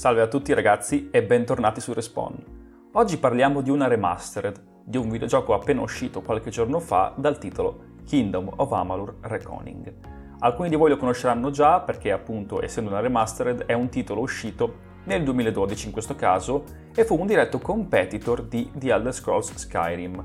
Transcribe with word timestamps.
Salve 0.00 0.22
a 0.22 0.28
tutti 0.28 0.54
ragazzi 0.54 1.10
e 1.10 1.22
bentornati 1.22 1.78
su 1.78 1.92
Respawn. 1.92 2.88
Oggi 2.92 3.18
parliamo 3.18 3.60
di 3.60 3.68
una 3.68 3.86
remastered 3.86 4.58
di 4.82 4.96
un 4.96 5.10
videogioco 5.10 5.52
appena 5.52 5.82
uscito 5.82 6.22
qualche 6.22 6.48
giorno 6.48 6.80
fa 6.80 7.12
dal 7.14 7.36
titolo 7.36 7.98
Kingdom 8.06 8.50
of 8.56 8.72
Amalur 8.72 9.16
Reckoning. 9.20 9.92
Alcuni 10.38 10.70
di 10.70 10.76
voi 10.76 10.88
lo 10.88 10.96
conosceranno 10.96 11.50
già 11.50 11.80
perché 11.80 12.12
appunto 12.12 12.62
essendo 12.62 12.88
una 12.88 13.00
remastered 13.00 13.66
è 13.66 13.74
un 13.74 13.90
titolo 13.90 14.22
uscito 14.22 14.74
nel 15.04 15.22
2012 15.22 15.88
in 15.88 15.92
questo 15.92 16.16
caso 16.16 16.64
e 16.94 17.04
fu 17.04 17.20
un 17.20 17.26
diretto 17.26 17.58
competitor 17.58 18.44
di 18.44 18.70
The 18.72 18.94
Elder 18.94 19.12
Scrolls 19.12 19.52
Skyrim. 19.54 20.24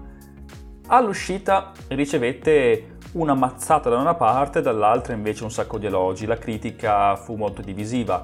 All'uscita 0.87 1.73
ricevette 1.89 2.95
una 3.15 3.33
mazzata 3.33 3.89
da 3.89 3.97
una 3.97 4.15
parte, 4.15 4.61
dall'altra 4.61 5.13
invece 5.13 5.43
un 5.43 5.51
sacco 5.51 5.77
di 5.77 5.85
elogi. 5.85 6.25
La 6.25 6.37
critica 6.37 7.15
fu 7.15 7.35
molto 7.35 7.61
divisiva, 7.61 8.23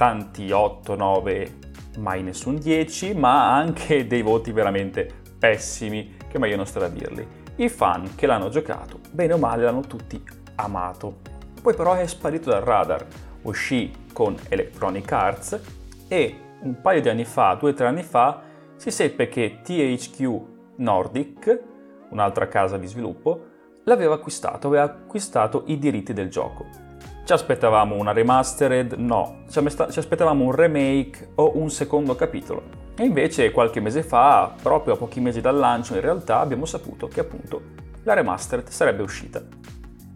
tanti 0.00 0.50
8, 0.50 0.94
9, 0.94 1.58
mai 1.98 2.22
nessun 2.22 2.56
10, 2.56 3.12
ma 3.12 3.54
anche 3.54 4.06
dei 4.08 4.22
voti 4.22 4.50
veramente 4.50 5.06
pessimi, 5.38 6.16
che 6.26 6.38
meglio 6.38 6.56
non 6.56 6.64
stare 6.64 6.86
a 6.86 6.88
dirli. 6.88 7.28
I 7.56 7.68
fan 7.68 8.14
che 8.14 8.26
l'hanno 8.26 8.48
giocato, 8.48 8.98
bene 9.10 9.34
o 9.34 9.36
male, 9.36 9.64
l'hanno 9.64 9.82
tutti 9.82 10.18
amato. 10.54 11.18
Poi 11.60 11.74
però 11.74 11.92
è 11.92 12.06
sparito 12.06 12.48
dal 12.48 12.62
radar. 12.62 13.06
Uscì 13.42 13.92
con 14.14 14.34
Electronic 14.48 15.12
Arts 15.12 15.60
e 16.08 16.34
un 16.62 16.80
paio 16.80 17.02
di 17.02 17.10
anni 17.10 17.26
fa, 17.26 17.52
due 17.60 17.72
o 17.72 17.74
tre 17.74 17.86
anni 17.86 18.02
fa, 18.02 18.40
si 18.76 18.90
seppe 18.90 19.28
che 19.28 19.60
THQ 19.62 20.76
Nordic, 20.76 21.62
un'altra 22.08 22.48
casa 22.48 22.78
di 22.78 22.86
sviluppo, 22.86 23.48
l'aveva 23.84 24.14
acquistato, 24.14 24.68
aveva 24.68 24.84
acquistato 24.84 25.64
i 25.66 25.78
diritti 25.78 26.14
del 26.14 26.30
gioco. 26.30 26.88
Ci 27.24 27.32
aspettavamo 27.32 27.94
una 27.94 28.12
remastered? 28.12 28.94
No, 28.94 29.44
ci 29.48 29.58
aspettavamo 29.98 30.44
un 30.44 30.52
remake 30.52 31.30
o 31.36 31.52
un 31.56 31.70
secondo 31.70 32.16
capitolo. 32.16 32.62
E 32.96 33.04
invece 33.04 33.50
qualche 33.50 33.80
mese 33.80 34.02
fa, 34.02 34.52
proprio 34.60 34.94
a 34.94 34.96
pochi 34.96 35.20
mesi 35.20 35.40
dal 35.40 35.56
lancio, 35.56 35.94
in 35.94 36.00
realtà 36.00 36.40
abbiamo 36.40 36.64
saputo 36.64 37.06
che 37.08 37.20
appunto 37.20 37.62
la 38.02 38.14
remastered 38.14 38.68
sarebbe 38.68 39.02
uscita. 39.02 39.42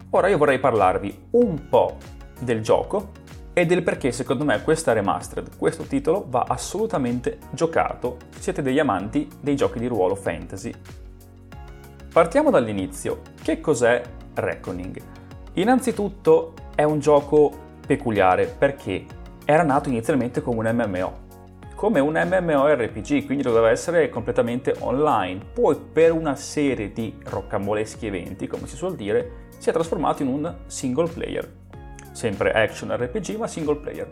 Ora 0.09 0.27
io 0.27 0.37
vorrei 0.37 0.59
parlarvi 0.59 1.27
un 1.31 1.67
po' 1.69 1.97
del 2.39 2.61
gioco 2.61 3.11
e 3.53 3.65
del 3.65 3.83
perché 3.83 4.11
secondo 4.11 4.43
me 4.43 4.61
questa 4.61 4.91
remastered, 4.91 5.57
questo 5.57 5.83
titolo 5.83 6.25
va 6.27 6.45
assolutamente 6.47 7.37
giocato 7.51 8.17
siete 8.37 8.61
degli 8.61 8.79
amanti 8.79 9.29
dei 9.39 9.55
giochi 9.55 9.79
di 9.79 9.87
ruolo 9.87 10.15
fantasy. 10.15 10.73
Partiamo 12.11 12.49
dall'inizio. 12.49 13.21
Che 13.41 13.61
cos'è 13.61 14.01
Reckoning? 14.33 15.01
Innanzitutto 15.53 16.53
è 16.75 16.83
un 16.83 16.99
gioco 16.99 17.51
peculiare 17.87 18.45
perché 18.45 19.05
era 19.45 19.63
nato 19.63 19.89
inizialmente 19.89 20.41
come 20.41 20.69
un 20.69 20.75
MMO, 20.75 21.13
come 21.75 21.99
un 21.99 22.13
MMORPG, 22.13 23.25
quindi 23.25 23.43
doveva 23.43 23.69
essere 23.69 24.09
completamente 24.09 24.75
online. 24.79 25.41
Poi 25.53 25.75
per 25.91 26.11
una 26.11 26.35
serie 26.35 26.91
di 26.91 27.15
roccamboleschi 27.23 28.05
eventi, 28.07 28.47
come 28.47 28.67
si 28.67 28.75
suol 28.75 28.95
dire, 28.95 29.47
si 29.57 29.69
è 29.69 29.73
trasformato 29.73 30.21
in 30.21 30.29
un 30.29 30.55
single 30.67 31.07
player 31.07 31.63
sempre 32.15 32.53
action 32.53 32.95
RPG 32.95 33.35
ma 33.35 33.47
single 33.47 33.75
player. 33.75 34.09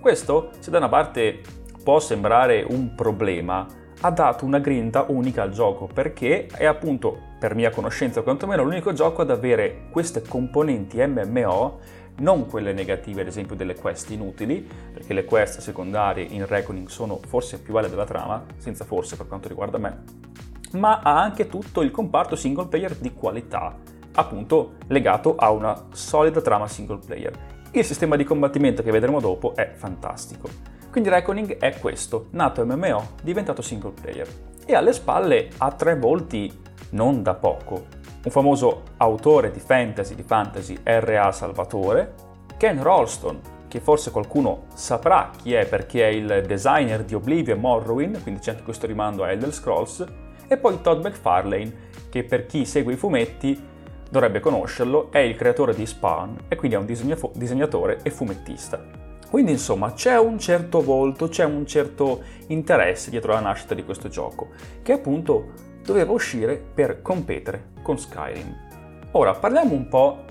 Questo, 0.00 0.50
se 0.60 0.70
da 0.70 0.78
una 0.78 0.88
parte 0.88 1.40
può 1.82 1.98
sembrare 1.98 2.64
un 2.68 2.94
problema, 2.94 3.66
ha 4.00 4.10
dato 4.10 4.44
una 4.44 4.58
grinta 4.58 5.06
unica 5.08 5.42
al 5.42 5.50
gioco 5.50 5.88
perché 5.92 6.46
è 6.46 6.66
appunto, 6.66 7.18
per 7.38 7.54
mia 7.54 7.70
conoscenza 7.70 8.22
quantomeno, 8.22 8.62
l'unico 8.62 8.92
gioco 8.92 9.22
ad 9.22 9.30
avere 9.30 9.86
queste 9.90 10.22
componenti 10.22 11.04
MMO, 11.04 11.78
non 12.18 12.46
quelle 12.46 12.72
negative 12.72 13.22
ad 13.22 13.26
esempio 13.26 13.56
delle 13.56 13.74
quest 13.74 14.10
inutili, 14.10 14.66
perché 14.92 15.12
le 15.12 15.24
quest 15.24 15.60
secondarie 15.60 16.24
in 16.24 16.46
Reckoning 16.46 16.88
sono 16.88 17.18
forse 17.26 17.60
più 17.60 17.72
valide 17.72 17.90
della 17.90 18.04
trama, 18.04 18.44
senza 18.56 18.84
forse 18.84 19.16
per 19.16 19.26
quanto 19.26 19.48
riguarda 19.48 19.78
me, 19.78 20.02
ma 20.72 21.00
ha 21.00 21.20
anche 21.20 21.48
tutto 21.48 21.82
il 21.82 21.90
comparto 21.90 22.36
single 22.36 22.66
player 22.66 22.94
di 22.94 23.12
qualità 23.12 23.76
appunto 24.12 24.74
legato 24.88 25.36
a 25.36 25.50
una 25.50 25.86
solida 25.92 26.40
trama 26.40 26.66
single 26.66 26.98
player. 27.04 27.32
Il 27.70 27.84
sistema 27.84 28.16
di 28.16 28.24
combattimento 28.24 28.82
che 28.82 28.90
vedremo 28.90 29.20
dopo 29.20 29.54
è 29.54 29.72
fantastico. 29.74 30.77
Quindi 30.90 31.10
Reckoning 31.10 31.58
è 31.58 31.78
questo, 31.78 32.28
nato 32.30 32.64
MMO, 32.64 33.10
diventato 33.22 33.62
single 33.62 33.92
player. 33.92 34.26
E 34.64 34.74
alle 34.74 34.92
spalle 34.92 35.48
ha 35.58 35.70
tre 35.72 35.96
volti 35.96 36.50
non 36.90 37.22
da 37.22 37.34
poco. 37.34 37.86
Un 38.24 38.30
famoso 38.30 38.82
autore 38.96 39.50
di 39.50 39.60
fantasy, 39.60 40.14
di 40.14 40.22
fantasy 40.22 40.78
R.A. 40.82 41.30
Salvatore, 41.30 42.14
Ken 42.56 42.82
Rolston, 42.82 43.40
che 43.68 43.80
forse 43.80 44.10
qualcuno 44.10 44.64
saprà 44.74 45.30
chi 45.40 45.52
è 45.52 45.66
perché 45.66 46.08
è 46.08 46.10
il 46.10 46.44
designer 46.46 47.04
di 47.04 47.14
Oblivion 47.14 47.60
Morrowind, 47.60 48.22
quindi 48.22 48.40
c'è 48.40 48.52
anche 48.52 48.62
questo 48.62 48.86
rimando 48.86 49.22
a 49.24 49.30
Elder 49.30 49.52
Scrolls, 49.52 50.04
e 50.48 50.56
poi 50.56 50.80
Todd 50.80 51.04
McFarlane, 51.04 51.86
che 52.08 52.24
per 52.24 52.46
chi 52.46 52.64
segue 52.64 52.94
i 52.94 52.96
fumetti 52.96 53.62
dovrebbe 54.10 54.40
conoscerlo, 54.40 55.12
è 55.12 55.18
il 55.18 55.36
creatore 55.36 55.74
di 55.74 55.84
Spawn 55.84 56.36
e 56.48 56.56
quindi 56.56 56.76
è 56.76 56.80
un 56.80 56.86
disegnatore 57.34 58.00
e 58.02 58.10
fumettista. 58.10 58.97
Quindi 59.30 59.52
insomma 59.52 59.92
c'è 59.92 60.18
un 60.18 60.38
certo 60.38 60.80
volto, 60.82 61.28
c'è 61.28 61.44
un 61.44 61.66
certo 61.66 62.22
interesse 62.46 63.10
dietro 63.10 63.32
la 63.32 63.40
nascita 63.40 63.74
di 63.74 63.84
questo 63.84 64.08
gioco, 64.08 64.48
che 64.82 64.92
appunto 64.92 65.52
doveva 65.84 66.12
uscire 66.12 66.56
per 66.56 67.02
competere 67.02 67.70
con 67.82 67.98
Skyrim. 67.98 68.56
Ora 69.12 69.34
parliamo 69.34 69.74
un 69.74 69.88
po' 69.88 70.24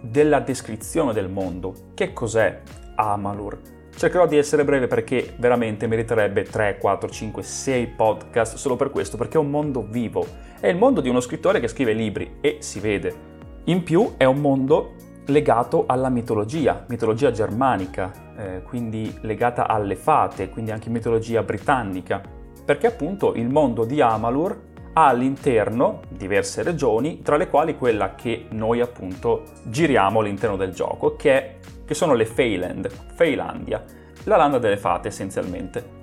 della 0.00 0.40
descrizione 0.40 1.12
del 1.12 1.28
mondo. 1.28 1.74
Che 1.94 2.12
cos'è 2.12 2.60
Amalur? 2.96 3.60
Cercherò 3.96 4.26
di 4.26 4.36
essere 4.36 4.64
breve 4.64 4.88
perché 4.88 5.34
veramente 5.38 5.86
meriterebbe 5.86 6.42
3, 6.42 6.78
4, 6.78 7.08
5, 7.08 7.42
6 7.42 7.86
podcast 7.88 8.56
solo 8.56 8.76
per 8.76 8.90
questo, 8.90 9.16
perché 9.16 9.36
è 9.36 9.40
un 9.40 9.50
mondo 9.50 9.86
vivo. 9.88 10.26
È 10.58 10.66
il 10.66 10.76
mondo 10.76 11.00
di 11.00 11.08
uno 11.08 11.20
scrittore 11.20 11.60
che 11.60 11.68
scrive 11.68 11.92
libri 11.92 12.36
e 12.40 12.58
si 12.60 12.80
vede. 12.80 13.32
In 13.64 13.82
più 13.82 14.14
è 14.16 14.24
un 14.24 14.40
mondo 14.40 14.94
legato 15.26 15.84
alla 15.86 16.08
mitologia, 16.08 16.84
mitologia 16.88 17.30
germanica, 17.30 18.12
eh, 18.36 18.62
quindi 18.62 19.16
legata 19.22 19.66
alle 19.66 19.96
fate, 19.96 20.48
quindi 20.48 20.70
anche 20.70 20.90
mitologia 20.90 21.42
britannica, 21.42 22.20
perché 22.64 22.86
appunto 22.86 23.34
il 23.34 23.48
mondo 23.48 23.84
di 23.84 24.00
Amalur 24.00 24.72
ha 24.94 25.08
all'interno 25.08 26.00
diverse 26.08 26.62
regioni, 26.62 27.20
tra 27.22 27.36
le 27.36 27.48
quali 27.48 27.76
quella 27.76 28.14
che 28.14 28.46
noi 28.50 28.80
appunto 28.80 29.42
giriamo 29.64 30.20
all'interno 30.20 30.56
del 30.56 30.72
gioco, 30.72 31.16
che 31.16 31.32
è 31.32 31.56
che 31.84 31.94
sono 31.94 32.14
le 32.14 32.24
Feyland, 32.24 32.88
Feylandia, 33.14 33.82
la 34.24 34.36
landa 34.36 34.58
delle 34.58 34.76
fate 34.76 35.08
essenzialmente. 35.08 36.02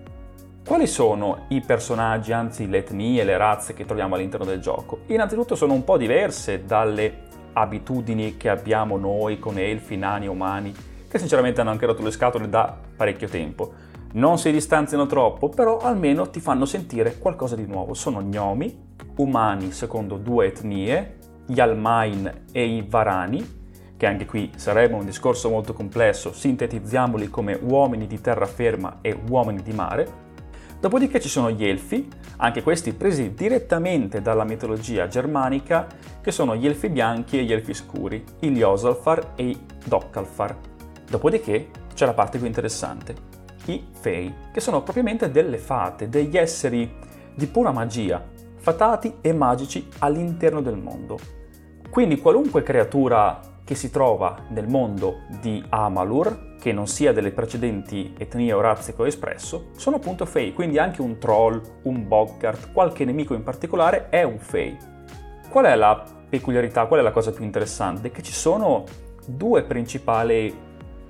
Quali 0.66 0.86
sono 0.86 1.46
i 1.50 1.62
personaggi, 1.62 2.34
anzi 2.34 2.70
le 2.70 2.80
etnie, 2.80 3.24
le 3.24 3.38
razze 3.38 3.74
che 3.74 3.86
troviamo 3.86 4.16
all'interno 4.16 4.46
del 4.46 4.60
gioco? 4.60 5.00
Innanzitutto 5.08 5.56
sono 5.56 5.74
un 5.74 5.84
po' 5.84 5.98
diverse 5.98 6.66
dalle 6.66 7.30
abitudini 7.54 8.38
che 8.38 8.50
abbiamo 8.50 8.98
noi 8.98 9.40
con 9.40 9.58
elfi, 9.58 9.98
nani, 9.98 10.28
umani, 10.28 10.74
che 11.08 11.20
sinceramente 11.20 11.62
hanno 11.62 11.72
anche 11.72 11.86
rotto 11.86 12.04
le 12.04 12.12
scatole 12.12 12.50
da 12.50 12.76
parecchio 12.96 13.28
tempo. 13.28 13.74
Non 14.14 14.38
si 14.38 14.52
distanziano 14.52 15.06
troppo, 15.06 15.50
però 15.50 15.80
almeno 15.80 16.30
ti 16.30 16.40
fanno 16.40 16.66
sentire 16.66 17.18
qualcosa 17.18 17.56
di 17.56 17.66
nuovo. 17.66 17.94
Sono 17.94 18.22
gnomi, 18.22 18.90
umani 19.18 19.72
secondo 19.72 20.18
due 20.18 20.48
etnie, 20.48 21.18
gli 21.46 21.60
Almain 21.60 22.44
e 22.52 22.66
i 22.66 22.86
Varani, 22.88 23.60
che 23.98 24.06
anche 24.06 24.26
qui 24.26 24.52
sarebbe 24.56 24.96
un 24.96 25.06
discorso 25.06 25.50
molto 25.50 25.74
complesso, 25.74 26.34
sintetizziamoli 26.34 27.30
come 27.30 27.58
uomini 27.62 28.08
di 28.08 28.20
terraferma 28.20 28.98
e 29.02 29.18
uomini 29.30 29.62
di 29.62 29.74
mare. 29.74 30.21
Dopodiché 30.82 31.20
ci 31.20 31.30
sono 31.30 31.52
gli 31.52 31.64
Elfi, 31.64 32.10
anche 32.38 32.64
questi 32.64 32.92
presi 32.94 33.36
direttamente 33.36 34.20
dalla 34.20 34.44
mitologia 34.44 35.08
germanica, 35.08 35.86
che 36.20 36.32
sono 36.32 36.56
gli 36.56 36.66
Elfi 36.66 36.90
bianchi 36.90 37.38
e 37.38 37.44
gli 37.44 37.54
Elfi 37.54 37.76
scuri, 37.76 38.24
i 38.40 38.50
Ljosalfar 38.50 39.34
e 39.36 39.44
i 39.44 39.66
Dokkalfar. 39.86 40.58
Dopodiché 41.08 41.70
c'è 41.94 42.08
la 42.08 42.16
parte 42.16 42.40
più 42.40 42.48
interessante, 42.48 43.14
i 43.66 43.86
Fei, 43.92 44.34
che 44.52 44.60
sono 44.60 44.82
propriamente 44.82 45.30
delle 45.30 45.60
fate, 45.60 46.10
degli 46.10 46.36
esseri 46.36 46.92
di 47.36 47.46
pura 47.46 47.70
magia, 47.70 48.28
fatati 48.56 49.18
e 49.22 49.34
magici 49.34 49.88
all'interno 50.00 50.62
del 50.62 50.78
mondo. 50.78 51.20
Quindi 51.92 52.18
qualunque 52.18 52.64
creatura 52.64 53.40
che 53.64 53.76
si 53.76 53.92
trova 53.92 54.46
nel 54.50 54.68
mondo 54.68 55.26
di 55.42 55.64
Amalur, 55.70 56.51
che 56.62 56.72
non 56.72 56.86
sia 56.86 57.12
delle 57.12 57.32
precedenti 57.32 58.14
etnie 58.16 58.54
o 58.54 58.62
razze 58.62 58.94
che 58.94 59.02
ho 59.02 59.08
espresso, 59.08 59.70
sono 59.76 59.96
appunto 59.96 60.28
Fey, 60.28 60.54
quindi 60.54 60.78
anche 60.78 61.02
un 61.02 61.18
troll, 61.18 61.60
un 61.84 62.08
boggart, 62.08 62.72
qualche 62.72 63.04
nemico 63.04 63.34
in 63.34 63.42
particolare 63.42 64.10
è 64.10 64.22
un 64.22 64.38
Fey. 64.38 64.78
Qual 65.50 65.66
è 65.66 65.74
la 65.74 66.06
peculiarità, 66.30 66.86
qual 66.86 67.00
è 67.00 67.04
la 67.04 67.10
cosa 67.10 67.32
più 67.32 67.44
interessante? 67.44 68.12
Che 68.12 68.22
ci 68.22 68.32
sono 68.32 68.84
due 69.26 69.64
principali 69.64 70.56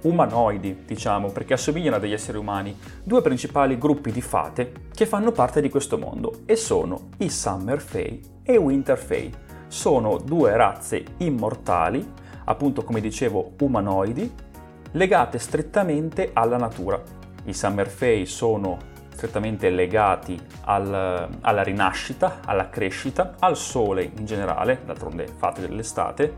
umanoidi, 0.03 0.83
diciamo, 0.86 1.31
perché 1.31 1.56
assomigliano 1.56 1.98
a 1.98 2.00
degli 2.00 2.13
esseri 2.13 2.38
umani, 2.38 2.74
due 3.03 3.21
principali 3.21 3.77
gruppi 3.77 4.13
di 4.13 4.21
fate 4.21 4.71
che 4.95 5.06
fanno 5.06 5.33
parte 5.33 5.59
di 5.59 5.69
questo 5.69 5.98
mondo 5.98 6.44
e 6.45 6.56
sono 6.56 7.09
i 7.18 7.30
Summer 7.30 7.81
Fae 7.81 8.19
e 8.44 8.53
i 8.53 8.57
Winter 8.57 8.98
Fae. 8.98 9.30
Sono 9.68 10.18
due 10.18 10.56
razze 10.56 11.03
immortali 11.18 12.19
appunto 12.45 12.83
come 12.83 13.01
dicevo 13.01 13.51
umanoidi, 13.59 14.50
legate 14.92 15.40
strettamente 15.40 16.32
alla 16.34 16.58
natura. 16.58 17.02
i 17.46 17.54
Summer 17.54 17.88
Fay 17.88 18.26
sono 18.26 18.78
strettamente 19.10 19.70
legati 19.70 20.40
al, 20.66 21.28
alla 21.42 21.64
rinascita, 21.64 22.40
alla 22.46 22.70
crescita, 22.70 23.36
al 23.40 23.56
sole 23.58 24.04
in 24.04 24.26
generale, 24.26 24.82
d'altronde 24.86 25.28
fate 25.38 25.62
dell'estate, 25.62 26.34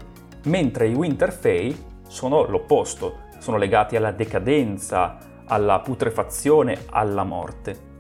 mentre 0.46 0.88
i 0.88 0.94
Winter 0.94 1.32
Fay 1.32 1.76
sono 2.08 2.46
l'opposto, 2.46 3.20
sono 3.40 3.58
legati 3.58 3.96
alla 3.96 4.12
decadenza, 4.12 5.18
alla 5.46 5.80
putrefazione, 5.80 6.86
alla 6.90 7.24
morte. 7.24 7.92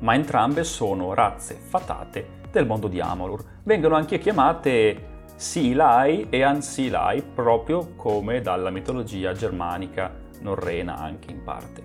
Ma 0.00 0.14
entrambe 0.14 0.64
sono 0.64 1.14
razze 1.14 1.54
fatate 1.54 2.44
del 2.50 2.66
mondo 2.66 2.88
di 2.88 3.00
Amalur. 3.00 3.42
Vengono 3.62 3.94
anche 3.96 4.18
chiamate 4.18 5.14
Silai 5.36 6.28
e 6.30 6.42
Ansilai, 6.42 7.22
proprio 7.22 7.92
come 7.94 8.40
dalla 8.40 8.70
mitologia 8.70 9.32
germanica, 9.34 10.10
norrena 10.40 10.96
anche 10.96 11.30
in 11.30 11.42
parte. 11.42 11.82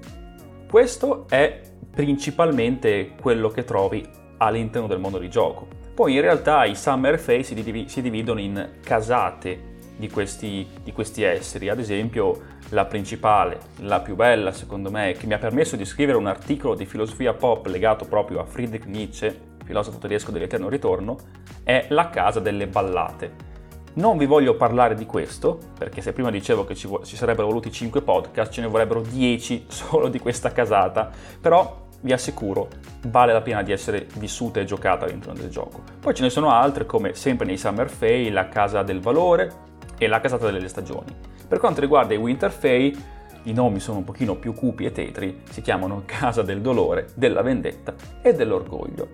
Questo 0.69 1.25
è 1.27 1.59
principalmente 1.93 3.11
quello 3.19 3.49
che 3.49 3.65
trovi 3.65 4.07
all'interno 4.37 4.87
del 4.87 4.99
mondo 4.99 5.17
di 5.17 5.29
gioco. 5.29 5.67
Poi 5.93 6.13
in 6.13 6.21
realtà 6.21 6.63
i 6.63 6.75
Summer 6.75 7.19
Face 7.19 7.43
si, 7.43 7.53
div- 7.55 7.87
si 7.87 8.01
dividono 8.01 8.39
in 8.39 8.77
casate 8.81 9.69
di 9.97 10.09
questi, 10.09 10.65
di 10.81 10.93
questi 10.93 11.23
esseri, 11.23 11.67
ad 11.67 11.79
esempio 11.79 12.59
la 12.69 12.85
principale, 12.85 13.59
la 13.81 13.99
più 13.99 14.15
bella 14.15 14.53
secondo 14.53 14.89
me, 14.89 15.11
che 15.11 15.27
mi 15.27 15.33
ha 15.33 15.37
permesso 15.37 15.75
di 15.75 15.83
scrivere 15.83 16.17
un 16.17 16.27
articolo 16.27 16.73
di 16.73 16.85
filosofia 16.85 17.33
pop 17.33 17.65
legato 17.67 18.05
proprio 18.05 18.39
a 18.39 18.45
Friedrich 18.45 18.85
Nietzsche, 18.85 19.50
filosofo 19.63 19.97
tedesco 19.97 20.31
dell'eterno 20.31 20.69
ritorno, 20.69 21.17
è 21.63 21.87
la 21.89 22.09
casa 22.09 22.39
delle 22.39 22.67
ballate. 22.67 23.49
Non 23.93 24.17
vi 24.17 24.25
voglio 24.25 24.55
parlare 24.55 24.95
di 24.95 25.05
questo, 25.05 25.59
perché 25.77 26.01
se 26.01 26.13
prima 26.13 26.31
dicevo 26.31 26.63
che 26.63 26.75
ci, 26.75 26.89
ci 27.03 27.15
sarebbero 27.15 27.47
voluti 27.47 27.71
5 27.71 28.01
podcast, 28.01 28.51
ce 28.51 28.61
ne 28.61 28.67
vorrebbero 28.67 29.01
10 29.01 29.65
solo 29.69 30.07
di 30.07 30.19
questa 30.19 30.51
casata, 30.51 31.09
però 31.39 31.87
vi 32.01 32.13
assicuro 32.13 32.69
vale 33.07 33.33
la 33.33 33.41
pena 33.41 33.63
di 33.63 33.71
essere 33.71 34.07
vissuta 34.17 34.59
e 34.59 34.65
giocata 34.65 35.05
all'interno 35.05 35.39
del 35.39 35.49
gioco. 35.49 35.83
Poi 35.99 36.13
ce 36.13 36.23
ne 36.23 36.29
sono 36.29 36.51
altre 36.51 36.85
come 36.85 37.13
sempre 37.13 37.45
nei 37.45 37.57
Summer 37.57 37.89
Fay, 37.89 38.29
la 38.29 38.47
casa 38.47 38.81
del 38.81 39.01
valore 39.01 39.51
e 39.97 40.07
la 40.07 40.19
casata 40.19 40.49
delle 40.49 40.67
stagioni. 40.67 41.13
Per 41.47 41.59
quanto 41.59 41.81
riguarda 41.81 42.13
i 42.13 42.17
Winter 42.17 42.51
Fay, 42.51 42.97
i 43.43 43.53
nomi 43.53 43.79
sono 43.79 43.97
un 43.97 44.03
pochino 44.03 44.35
più 44.35 44.53
cupi 44.53 44.85
e 44.85 44.91
tetri, 44.91 45.41
si 45.49 45.61
chiamano 45.61 46.03
Casa 46.05 46.43
del 46.43 46.61
Dolore, 46.61 47.07
della 47.15 47.41
Vendetta 47.41 47.93
e 48.21 48.33
dell'Orgoglio. 48.33 49.07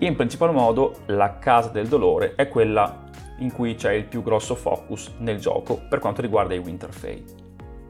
In 0.00 0.14
principal 0.14 0.52
modo 0.52 0.98
la 1.06 1.40
Casa 1.40 1.70
del 1.70 1.88
Dolore 1.88 2.34
è 2.36 2.46
quella 2.46 3.06
in 3.38 3.50
cui 3.50 3.74
c'è 3.74 3.90
il 3.92 4.04
più 4.04 4.22
grosso 4.22 4.54
focus 4.54 5.14
nel 5.18 5.40
gioco 5.40 5.80
per 5.88 5.98
quanto 5.98 6.22
riguarda 6.22 6.54
i 6.54 6.58
Winter 6.58 6.92
Fay. 6.92 7.24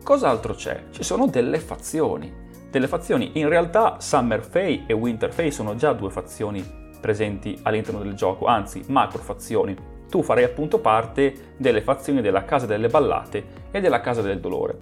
Cos'altro 0.03 0.55
c'è? 0.55 0.85
Ci 0.91 1.03
sono 1.03 1.27
delle 1.27 1.59
fazioni. 1.59 2.33
Delle 2.71 2.89
fazioni, 2.89 3.33
in 3.35 3.51
realtà 3.51 3.97
Summer 4.01 4.43
Fay 4.43 4.85
e 4.87 4.95
Winter 4.95 5.31
Fay 5.31 5.51
sono 5.51 5.75
già 5.75 5.93
due 5.93 6.09
fazioni 6.09 6.65
presenti 6.99 7.59
all'interno 7.65 8.01
del 8.01 8.15
gioco, 8.15 8.47
anzi 8.47 8.83
macro 8.87 9.21
fazioni. 9.21 9.77
Tu 10.09 10.23
farai 10.23 10.45
appunto 10.45 10.79
parte 10.79 11.53
delle 11.59 11.83
fazioni 11.83 12.23
della 12.23 12.47
Casa 12.47 12.65
delle 12.65 12.89
Ballate 12.89 13.67
e 13.71 13.81
della 13.83 14.01
Casa 14.01 14.23
del 14.23 14.41
Dolore. 14.41 14.79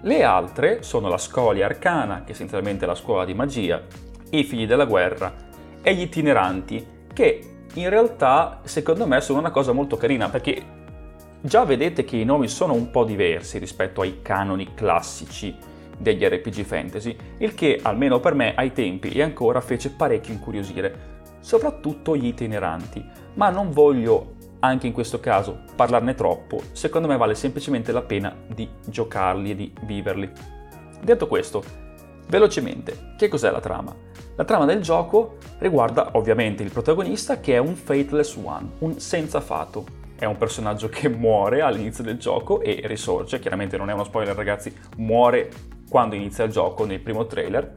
Le 0.00 0.24
altre 0.24 0.82
sono 0.82 1.08
la 1.08 1.18
Scolia 1.18 1.66
Arcana, 1.66 2.22
che 2.22 2.28
è 2.28 2.30
essenzialmente 2.30 2.86
la 2.86 2.94
scuola 2.94 3.26
di 3.26 3.34
magia, 3.34 3.82
i 4.30 4.44
Figli 4.44 4.66
della 4.66 4.86
Guerra 4.86 5.48
e 5.82 5.94
gli 5.94 6.02
Itineranti, 6.02 6.86
che 7.12 7.40
in 7.74 7.88
realtà 7.88 8.60
secondo 8.64 9.06
me 9.06 9.20
sono 9.20 9.38
una 9.38 9.50
cosa 9.50 9.72
molto 9.72 9.96
carina 9.96 10.28
perché 10.28 10.62
già 11.40 11.64
vedete 11.64 12.04
che 12.04 12.16
i 12.16 12.24
nomi 12.24 12.48
sono 12.48 12.74
un 12.74 12.90
po' 12.90 13.04
diversi 13.04 13.58
rispetto 13.58 14.00
ai 14.00 14.20
canoni 14.22 14.74
classici 14.74 15.56
degli 15.96 16.24
RPG 16.24 16.62
fantasy, 16.62 17.16
il 17.38 17.54
che 17.54 17.78
almeno 17.82 18.20
per 18.20 18.34
me 18.34 18.54
ai 18.54 18.72
tempi 18.72 19.10
e 19.10 19.22
ancora 19.22 19.60
fece 19.60 19.90
parecchio 19.90 20.32
incuriosire, 20.32 21.18
soprattutto 21.40 22.16
gli 22.16 22.26
itineranti, 22.26 23.04
ma 23.34 23.50
non 23.50 23.70
voglio 23.70 24.38
anche 24.60 24.86
in 24.86 24.92
questo 24.92 25.20
caso 25.20 25.60
parlarne 25.74 26.14
troppo, 26.14 26.60
secondo 26.72 27.08
me 27.08 27.16
vale 27.16 27.34
semplicemente 27.34 27.92
la 27.92 28.02
pena 28.02 28.34
di 28.46 28.68
giocarli 28.86 29.50
e 29.50 29.54
di 29.56 29.72
viverli. 29.82 30.30
Detto 31.02 31.26
questo, 31.26 31.62
velocemente, 32.30 33.14
che 33.18 33.28
cos'è 33.28 33.50
la 33.50 33.60
trama? 33.60 33.94
La 34.36 34.44
trama 34.44 34.64
del 34.64 34.80
gioco 34.80 35.36
riguarda 35.58 36.12
ovviamente 36.12 36.62
il 36.62 36.70
protagonista 36.70 37.40
che 37.40 37.54
è 37.54 37.58
un 37.58 37.74
Fateless 37.74 38.36
One, 38.42 38.70
un 38.78 38.98
senza 38.98 39.40
fato. 39.40 39.98
È 40.16 40.24
un 40.24 40.36
personaggio 40.38 40.88
che 40.88 41.08
muore 41.12 41.60
all'inizio 41.60 42.04
del 42.04 42.16
gioco 42.16 42.62
e 42.62 42.80
risorge, 42.84 43.38
chiaramente 43.38 43.76
non 43.76 43.90
è 43.90 43.92
uno 43.92 44.04
spoiler 44.04 44.34
ragazzi, 44.34 44.74
muore 44.96 45.50
quando 45.90 46.14
inizia 46.14 46.44
il 46.44 46.52
gioco 46.52 46.86
nel 46.86 47.00
primo 47.00 47.26
trailer, 47.26 47.74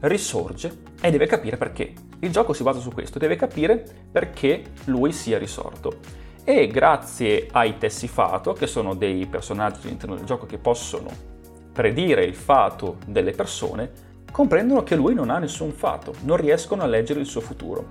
risorge 0.00 0.82
e 1.00 1.10
deve 1.10 1.26
capire 1.26 1.56
perché. 1.56 1.92
Il 2.20 2.30
gioco 2.30 2.52
si 2.52 2.62
basa 2.62 2.78
su 2.78 2.90
questo, 2.92 3.18
deve 3.18 3.36
capire 3.36 3.84
perché 4.12 4.62
lui 4.84 5.10
sia 5.12 5.38
risorto. 5.38 5.98
E 6.44 6.68
grazie 6.68 7.48
ai 7.50 7.78
Tessi 7.78 8.06
Fato, 8.06 8.52
che 8.52 8.68
sono 8.68 8.94
dei 8.94 9.26
personaggi 9.26 9.86
all'interno 9.86 10.14
del 10.14 10.24
gioco 10.24 10.46
che 10.46 10.58
possono 10.58 11.34
predire 11.76 12.24
il 12.24 12.34
fato 12.34 12.96
delle 13.04 13.32
persone, 13.32 13.90
comprendono 14.32 14.82
che 14.82 14.96
lui 14.96 15.12
non 15.12 15.28
ha 15.28 15.38
nessun 15.38 15.72
fato, 15.72 16.14
non 16.22 16.38
riescono 16.38 16.82
a 16.82 16.86
leggere 16.86 17.20
il 17.20 17.26
suo 17.26 17.42
futuro. 17.42 17.86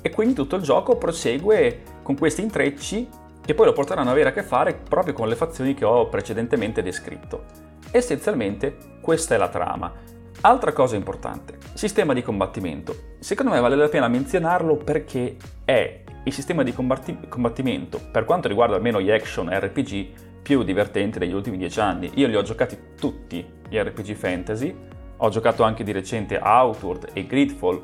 E 0.00 0.10
quindi 0.10 0.34
tutto 0.34 0.54
il 0.54 0.62
gioco 0.62 0.96
prosegue 0.96 1.82
con 2.04 2.16
questi 2.16 2.42
intrecci 2.42 3.08
che 3.44 3.54
poi 3.54 3.66
lo 3.66 3.72
porteranno 3.72 4.10
ad 4.10 4.14
avere 4.14 4.28
a 4.28 4.32
che 4.32 4.44
fare 4.44 4.74
proprio 4.74 5.14
con 5.14 5.26
le 5.26 5.34
fazioni 5.34 5.74
che 5.74 5.84
ho 5.84 6.08
precedentemente 6.08 6.80
descritto. 6.80 7.42
Essenzialmente 7.90 8.76
questa 9.00 9.34
è 9.34 9.38
la 9.38 9.48
trama. 9.48 9.92
Altra 10.42 10.72
cosa 10.72 10.94
importante, 10.94 11.58
sistema 11.72 12.14
di 12.14 12.22
combattimento. 12.22 13.14
Secondo 13.18 13.50
me 13.50 13.58
vale 13.58 13.74
la 13.74 13.88
pena 13.88 14.06
menzionarlo 14.06 14.76
perché 14.76 15.36
è 15.64 16.04
il 16.22 16.32
sistema 16.32 16.62
di 16.62 16.72
combatti- 16.72 17.18
combattimento, 17.28 18.00
per 18.12 18.24
quanto 18.24 18.46
riguarda 18.46 18.76
almeno 18.76 19.00
gli 19.00 19.10
action 19.10 19.48
RPG, 19.50 20.23
più 20.44 20.62
divertente 20.62 21.18
degli 21.18 21.32
ultimi 21.32 21.56
dieci 21.56 21.80
anni. 21.80 22.10
Io 22.16 22.28
li 22.28 22.36
ho 22.36 22.42
giocati 22.42 22.78
tutti 23.00 23.44
gli 23.66 23.76
RPG 23.76 24.12
fantasy, 24.12 24.76
ho 25.16 25.28
giocato 25.30 25.62
anche 25.62 25.82
di 25.82 25.90
recente 25.90 26.36
Outward 26.36 27.08
e 27.14 27.26
Gridfall. 27.26 27.82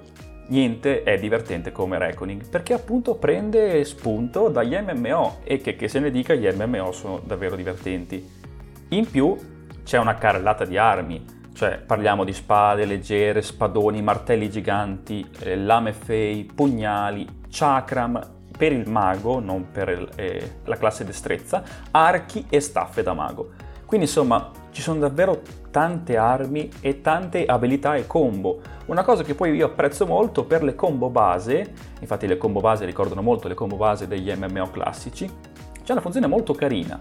Niente 0.48 1.02
è 1.02 1.16
divertente 1.18 1.72
come 1.72 1.96
Reckoning, 1.96 2.46
perché 2.48 2.74
appunto 2.74 3.14
prende 3.14 3.82
spunto 3.84 4.48
dagli 4.48 4.76
MMO 4.76 5.38
e 5.42 5.58
che, 5.58 5.74
che 5.74 5.88
se 5.88 6.00
ne 6.00 6.10
dica 6.10 6.34
gli 6.34 6.46
MMO 6.46 6.92
sono 6.92 7.20
davvero 7.24 7.56
divertenti. 7.56 8.28
In 8.88 9.08
più 9.08 9.34
c'è 9.82 9.96
una 9.96 10.16
carrellata 10.16 10.66
di 10.66 10.76
armi, 10.76 11.24
cioè 11.54 11.78
parliamo 11.78 12.24
di 12.24 12.34
spade 12.34 12.84
leggere, 12.84 13.40
spadoni, 13.40 14.02
martelli 14.02 14.50
giganti, 14.50 15.26
eh, 15.38 15.56
lame 15.56 15.92
fei, 15.92 16.44
pugnali, 16.44 17.26
chakram 17.48 18.38
per 18.60 18.72
il 18.72 18.90
mago, 18.90 19.40
non 19.40 19.70
per 19.72 20.10
eh, 20.16 20.56
la 20.66 20.76
classe 20.76 21.02
destrezza, 21.02 21.62
archi 21.92 22.44
e 22.50 22.60
staffe 22.60 23.02
da 23.02 23.14
mago. 23.14 23.52
Quindi 23.86 24.04
insomma 24.04 24.50
ci 24.70 24.82
sono 24.82 24.98
davvero 24.98 25.40
tante 25.70 26.18
armi 26.18 26.68
e 26.82 27.00
tante 27.00 27.46
abilità 27.46 27.94
e 27.94 28.06
combo. 28.06 28.60
Una 28.84 29.02
cosa 29.02 29.22
che 29.22 29.34
poi 29.34 29.54
io 29.54 29.64
apprezzo 29.64 30.04
molto 30.04 30.44
per 30.44 30.62
le 30.62 30.74
combo 30.74 31.08
base, 31.08 31.72
infatti 32.00 32.26
le 32.26 32.36
combo 32.36 32.60
base 32.60 32.84
ricordano 32.84 33.22
molto 33.22 33.48
le 33.48 33.54
combo 33.54 33.76
base 33.76 34.06
degli 34.06 34.30
MMO 34.30 34.68
classici, 34.70 35.24
c'è 35.82 35.92
una 35.92 36.02
funzione 36.02 36.26
molto 36.26 36.52
carina. 36.52 36.98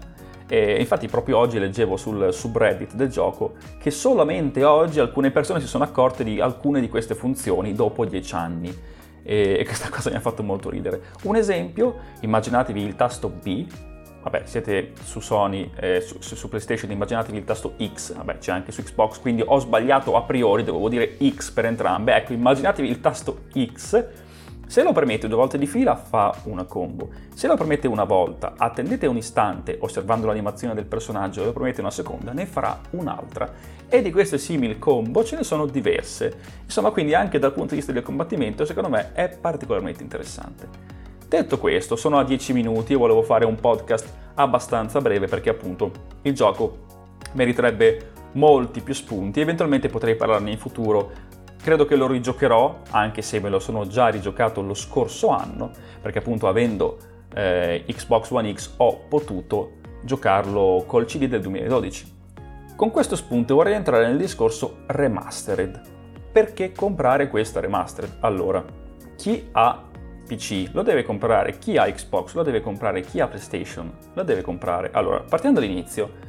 E 0.48 0.80
infatti 0.80 1.08
proprio 1.08 1.36
oggi 1.36 1.58
leggevo 1.58 1.98
sul 1.98 2.32
subreddit 2.32 2.94
del 2.94 3.10
gioco 3.10 3.52
che 3.78 3.90
solamente 3.90 4.64
oggi 4.64 4.98
alcune 4.98 5.30
persone 5.30 5.60
si 5.60 5.66
sono 5.66 5.84
accorte 5.84 6.24
di 6.24 6.40
alcune 6.40 6.80
di 6.80 6.88
queste 6.88 7.14
funzioni 7.14 7.74
dopo 7.74 8.06
dieci 8.06 8.34
anni. 8.34 8.74
E 9.22 9.62
questa 9.64 9.88
cosa 9.88 10.10
mi 10.10 10.16
ha 10.16 10.20
fatto 10.20 10.42
molto 10.42 10.70
ridere. 10.70 11.02
Un 11.22 11.36
esempio, 11.36 11.96
immaginatevi 12.20 12.82
il 12.82 12.96
tasto 12.96 13.28
B 13.28 13.66
vabbè, 14.22 14.42
siete 14.44 14.92
su 15.02 15.20
Sony, 15.20 15.70
eh, 15.76 16.00
su, 16.00 16.20
su, 16.20 16.48
PlayStation, 16.48 16.90
immaginatevi 16.90 17.38
il 17.38 17.44
tasto 17.44 17.74
X, 17.82 18.14
vabbè, 18.14 18.38
c'è 18.38 18.52
anche 18.52 18.70
su 18.70 18.82
Xbox, 18.82 19.18
quindi 19.18 19.42
ho 19.44 19.58
sbagliato 19.58 20.14
a 20.14 20.22
priori, 20.22 20.62
dovevo 20.62 20.88
dire 20.88 21.16
X 21.22 21.50
per 21.50 21.64
entrambe. 21.64 22.14
Ecco, 22.14 22.32
immaginatevi 22.32 22.88
il 22.88 23.00
tasto 23.00 23.44
X, 23.72 24.04
se 24.70 24.84
lo 24.84 24.92
premete 24.92 25.26
due 25.26 25.36
volte 25.36 25.58
di 25.58 25.66
fila 25.66 25.96
fa 25.96 26.32
una 26.44 26.62
combo, 26.62 27.08
se 27.34 27.48
lo 27.48 27.56
premete 27.56 27.88
una 27.88 28.04
volta, 28.04 28.54
attendete 28.56 29.08
un 29.08 29.16
istante 29.16 29.76
osservando 29.80 30.28
l'animazione 30.28 30.74
del 30.74 30.84
personaggio 30.84 31.42
e 31.42 31.46
lo 31.46 31.52
premete 31.52 31.80
una 31.80 31.90
seconda, 31.90 32.30
ne 32.32 32.46
farà 32.46 32.78
un'altra. 32.90 33.52
E 33.88 34.00
di 34.00 34.12
queste 34.12 34.38
simili 34.38 34.78
combo 34.78 35.24
ce 35.24 35.34
ne 35.34 35.42
sono 35.42 35.66
diverse. 35.66 36.36
Insomma, 36.62 36.92
quindi 36.92 37.14
anche 37.14 37.40
dal 37.40 37.52
punto 37.52 37.70
di 37.70 37.78
vista 37.78 37.90
del 37.90 38.04
combattimento, 38.04 38.64
secondo 38.64 38.88
me 38.88 39.10
è 39.12 39.28
particolarmente 39.28 40.04
interessante. 40.04 40.68
Detto 41.26 41.58
questo, 41.58 41.96
sono 41.96 42.20
a 42.20 42.24
10 42.24 42.52
minuti 42.52 42.92
e 42.92 42.96
volevo 42.96 43.22
fare 43.22 43.44
un 43.44 43.56
podcast 43.56 44.08
abbastanza 44.34 45.00
breve 45.00 45.26
perché 45.26 45.50
appunto 45.50 45.90
il 46.22 46.32
gioco 46.32 46.86
meriterebbe 47.32 48.18
molti 48.32 48.80
più 48.82 48.94
spunti, 48.94 49.40
eventualmente 49.40 49.88
potrei 49.88 50.14
parlarne 50.14 50.52
in 50.52 50.58
futuro. 50.58 51.10
Credo 51.62 51.84
che 51.84 51.94
lo 51.94 52.06
rigiocherò, 52.06 52.80
anche 52.90 53.20
se 53.20 53.38
me 53.38 53.50
lo 53.50 53.58
sono 53.58 53.86
già 53.86 54.08
rigiocato 54.08 54.62
lo 54.62 54.72
scorso 54.72 55.28
anno, 55.28 55.70
perché 56.00 56.18
appunto 56.18 56.48
avendo 56.48 56.96
eh, 57.34 57.84
Xbox 57.86 58.30
One 58.30 58.52
X 58.54 58.74
ho 58.78 59.04
potuto 59.08 59.72
giocarlo 60.02 60.84
col 60.86 61.04
CD 61.04 61.26
del 61.26 61.42
2012. 61.42 62.18
Con 62.74 62.90
questo 62.90 63.14
spunto 63.14 63.56
vorrei 63.56 63.74
entrare 63.74 64.06
nel 64.06 64.16
discorso 64.16 64.78
remastered. 64.86 65.82
Perché 66.32 66.72
comprare 66.72 67.28
questa 67.28 67.60
remastered? 67.60 68.16
Allora, 68.20 68.64
chi 69.16 69.48
ha 69.52 69.84
PC 70.26 70.70
lo 70.72 70.80
deve 70.80 71.02
comprare, 71.02 71.58
chi 71.58 71.76
ha 71.76 71.84
Xbox 71.84 72.32
lo 72.34 72.42
deve 72.42 72.62
comprare, 72.62 73.02
chi 73.02 73.20
ha 73.20 73.28
PlayStation 73.28 73.92
lo 74.14 74.22
deve 74.22 74.40
comprare. 74.40 74.90
Allora, 74.92 75.22
partendo 75.28 75.60
dall'inizio, 75.60 76.28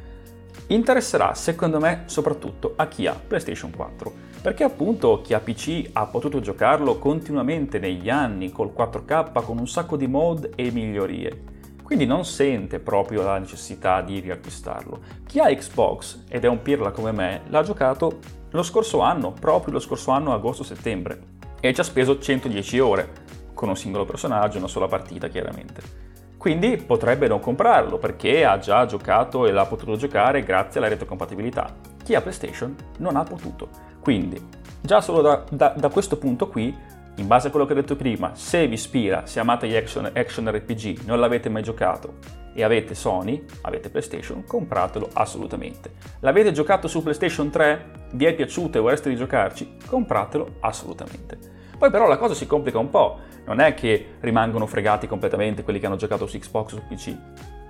interesserà 0.74 1.34
secondo 1.34 1.78
me 1.78 2.02
soprattutto 2.06 2.74
a 2.76 2.86
chi 2.86 3.06
ha 3.06 3.14
PlayStation 3.14 3.70
4, 3.70 4.12
perché 4.42 4.64
appunto 4.64 5.20
chi 5.22 5.34
ha 5.34 5.40
PC 5.40 5.90
ha 5.92 6.06
potuto 6.06 6.40
giocarlo 6.40 6.98
continuamente 6.98 7.78
negli 7.78 8.08
anni 8.08 8.50
col 8.50 8.72
4K 8.76 9.44
con 9.44 9.58
un 9.58 9.68
sacco 9.68 9.96
di 9.96 10.06
mod 10.06 10.50
e 10.54 10.70
migliorie. 10.70 11.50
Quindi 11.82 12.06
non 12.06 12.24
sente 12.24 12.78
proprio 12.78 13.22
la 13.22 13.38
necessità 13.38 14.00
di 14.00 14.20
riacquistarlo. 14.20 15.00
Chi 15.26 15.40
ha 15.40 15.54
Xbox 15.54 16.24
ed 16.28 16.44
è 16.44 16.48
un 16.48 16.62
pirla 16.62 16.90
come 16.90 17.12
me 17.12 17.42
l'ha 17.48 17.62
giocato 17.62 18.18
lo 18.50 18.62
scorso 18.62 19.00
anno, 19.00 19.32
proprio 19.32 19.74
lo 19.74 19.80
scorso 19.80 20.10
anno 20.10 20.32
agosto-settembre, 20.32 21.20
e 21.60 21.72
ci 21.74 21.80
ha 21.80 21.84
speso 21.84 22.18
110 22.18 22.78
ore 22.78 23.12
con 23.54 23.68
un 23.68 23.76
singolo 23.76 24.04
personaggio, 24.04 24.58
una 24.58 24.68
sola 24.68 24.88
partita 24.88 25.28
chiaramente. 25.28 26.11
Quindi 26.42 26.76
potrebbe 26.76 27.28
non 27.28 27.38
comprarlo 27.38 27.98
perché 27.98 28.44
ha 28.44 28.58
già 28.58 28.84
giocato 28.84 29.46
e 29.46 29.52
l'ha 29.52 29.64
potuto 29.64 29.94
giocare 29.94 30.42
grazie 30.42 30.80
alla 30.80 30.88
retrocompatibilità. 30.88 31.72
Chi 32.02 32.16
ha 32.16 32.20
PlayStation 32.20 32.74
non 32.98 33.14
ha 33.14 33.22
potuto. 33.22 33.68
Quindi, 34.00 34.44
già 34.80 35.00
solo 35.00 35.20
da, 35.20 35.44
da, 35.48 35.68
da, 35.76 35.88
questo 35.88 36.18
punto 36.18 36.48
qui, 36.48 36.76
in 37.14 37.26
base 37.28 37.46
a 37.46 37.50
quello 37.52 37.64
che 37.64 37.74
ho 37.74 37.76
detto 37.76 37.94
prima, 37.94 38.34
se 38.34 38.66
vi 38.66 38.74
ispira, 38.74 39.24
se 39.24 39.38
amate 39.38 39.68
gli 39.68 39.76
action, 39.76 40.10
action 40.12 40.50
RPG, 40.50 41.04
non 41.04 41.20
l'avete 41.20 41.48
mai 41.48 41.62
giocato 41.62 42.14
e 42.54 42.64
avete 42.64 42.96
Sony, 42.96 43.44
avete 43.60 43.88
PlayStation, 43.88 44.44
compratelo 44.44 45.10
assolutamente. 45.12 45.92
L'avete 46.22 46.50
giocato 46.50 46.88
su 46.88 47.04
PlayStation 47.04 47.50
3? 47.50 47.90
Vi 48.14 48.24
è 48.24 48.34
piaciuto 48.34 48.78
e 48.78 48.80
vorreste 48.80 49.10
rigiocarci? 49.10 49.76
Compratelo 49.86 50.56
assolutamente. 50.58 51.61
Poi 51.82 51.90
però 51.90 52.06
la 52.06 52.16
cosa 52.16 52.34
si 52.34 52.46
complica 52.46 52.78
un 52.78 52.90
po', 52.90 53.18
non 53.44 53.58
è 53.58 53.74
che 53.74 54.14
rimangono 54.20 54.66
fregati 54.66 55.08
completamente 55.08 55.64
quelli 55.64 55.80
che 55.80 55.86
hanno 55.86 55.96
giocato 55.96 56.28
su 56.28 56.38
Xbox 56.38 56.74
o 56.74 56.76
su 56.76 56.82
PC. 56.86 57.16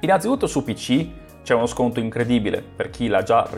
Innanzitutto 0.01 0.47
su 0.47 0.63
PC 0.63 1.09
c'è 1.43 1.55
uno 1.55 1.65
sconto 1.65 1.99
incredibile 1.99 2.61
per 2.61 2.91
chi 2.91 3.09
l'ha 3.09 3.23
già 3.23 3.49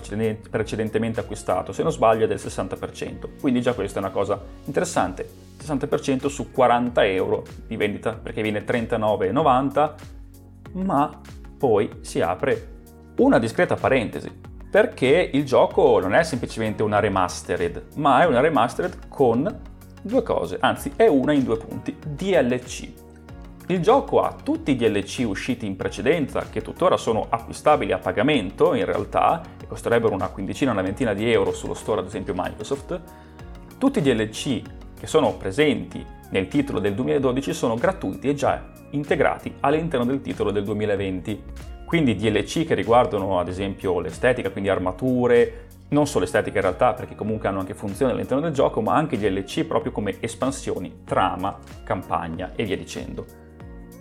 precedentemente 0.48 1.18
acquistato, 1.18 1.72
se 1.72 1.82
non 1.82 1.90
sbaglio 1.90 2.26
è 2.26 2.28
del 2.28 2.36
60%, 2.36 3.40
quindi 3.40 3.62
già 3.62 3.72
questa 3.72 3.98
è 3.98 4.02
una 4.04 4.12
cosa 4.12 4.40
interessante. 4.66 5.28
60% 5.60 6.28
su 6.28 6.52
40 6.52 7.04
euro 7.04 7.42
di 7.66 7.76
vendita 7.76 8.12
perché 8.12 8.40
viene 8.40 8.64
39,90, 8.64 9.92
ma 10.74 11.20
poi 11.58 11.90
si 12.02 12.20
apre 12.20 12.68
una 13.16 13.40
discreta 13.40 13.74
parentesi, 13.74 14.30
perché 14.70 15.30
il 15.32 15.44
gioco 15.44 15.98
non 15.98 16.14
è 16.14 16.22
semplicemente 16.22 16.84
una 16.84 17.00
remastered, 17.00 17.86
ma 17.96 18.22
è 18.22 18.26
una 18.26 18.38
remastered 18.38 19.08
con 19.08 19.72
due 20.04 20.22
cose, 20.22 20.58
anzi 20.60 20.92
è 20.96 21.06
una 21.06 21.32
in 21.32 21.44
due 21.44 21.56
punti, 21.56 21.96
DLC. 22.06 22.88
Il 23.68 23.80
gioco 23.80 24.20
ha 24.20 24.36
tutti 24.42 24.72
i 24.72 24.76
DLC 24.76 25.24
usciti 25.26 25.64
in 25.64 25.76
precedenza, 25.76 26.46
che 26.50 26.60
tuttora 26.60 26.98
sono 26.98 27.26
acquistabili 27.30 27.92
a 27.92 27.98
pagamento 27.98 28.74
in 28.74 28.84
realtà, 28.84 29.40
e 29.58 29.66
costerebbero 29.66 30.12
una 30.12 30.28
quindicina, 30.28 30.72
una 30.72 30.82
ventina 30.82 31.14
di 31.14 31.30
euro 31.32 31.52
sullo 31.52 31.72
store 31.72 32.02
ad 32.02 32.06
esempio 32.06 32.34
Microsoft. 32.36 33.00
Tutti 33.78 34.00
i 34.00 34.02
DLC 34.02 34.60
che 34.98 35.06
sono 35.06 35.32
presenti 35.36 36.04
nel 36.28 36.48
titolo 36.48 36.80
del 36.80 36.94
2012 36.94 37.54
sono 37.54 37.76
gratuiti 37.76 38.28
e 38.28 38.34
già 38.34 38.62
integrati 38.90 39.54
all'interno 39.60 40.04
del 40.04 40.20
titolo 40.20 40.50
del 40.50 40.64
2020. 40.64 41.42
Quindi 41.86 42.16
DLC 42.16 42.66
che 42.66 42.74
riguardano 42.74 43.38
ad 43.38 43.48
esempio 43.48 43.98
l'estetica, 44.00 44.50
quindi 44.50 44.68
armature, 44.68 45.68
non 45.88 46.06
solo 46.06 46.24
estetica 46.24 46.56
in 46.56 46.62
realtà, 46.62 46.94
perché 46.94 47.14
comunque 47.14 47.48
hanno 47.48 47.60
anche 47.60 47.74
funzioni 47.74 48.12
all'interno 48.12 48.42
del 48.42 48.52
gioco, 48.52 48.80
ma 48.80 48.94
anche 48.94 49.18
DLC 49.18 49.64
proprio 49.64 49.92
come 49.92 50.16
espansioni, 50.20 51.02
trama, 51.04 51.58
campagna 51.84 52.52
e 52.56 52.64
via 52.64 52.76
dicendo. 52.76 53.24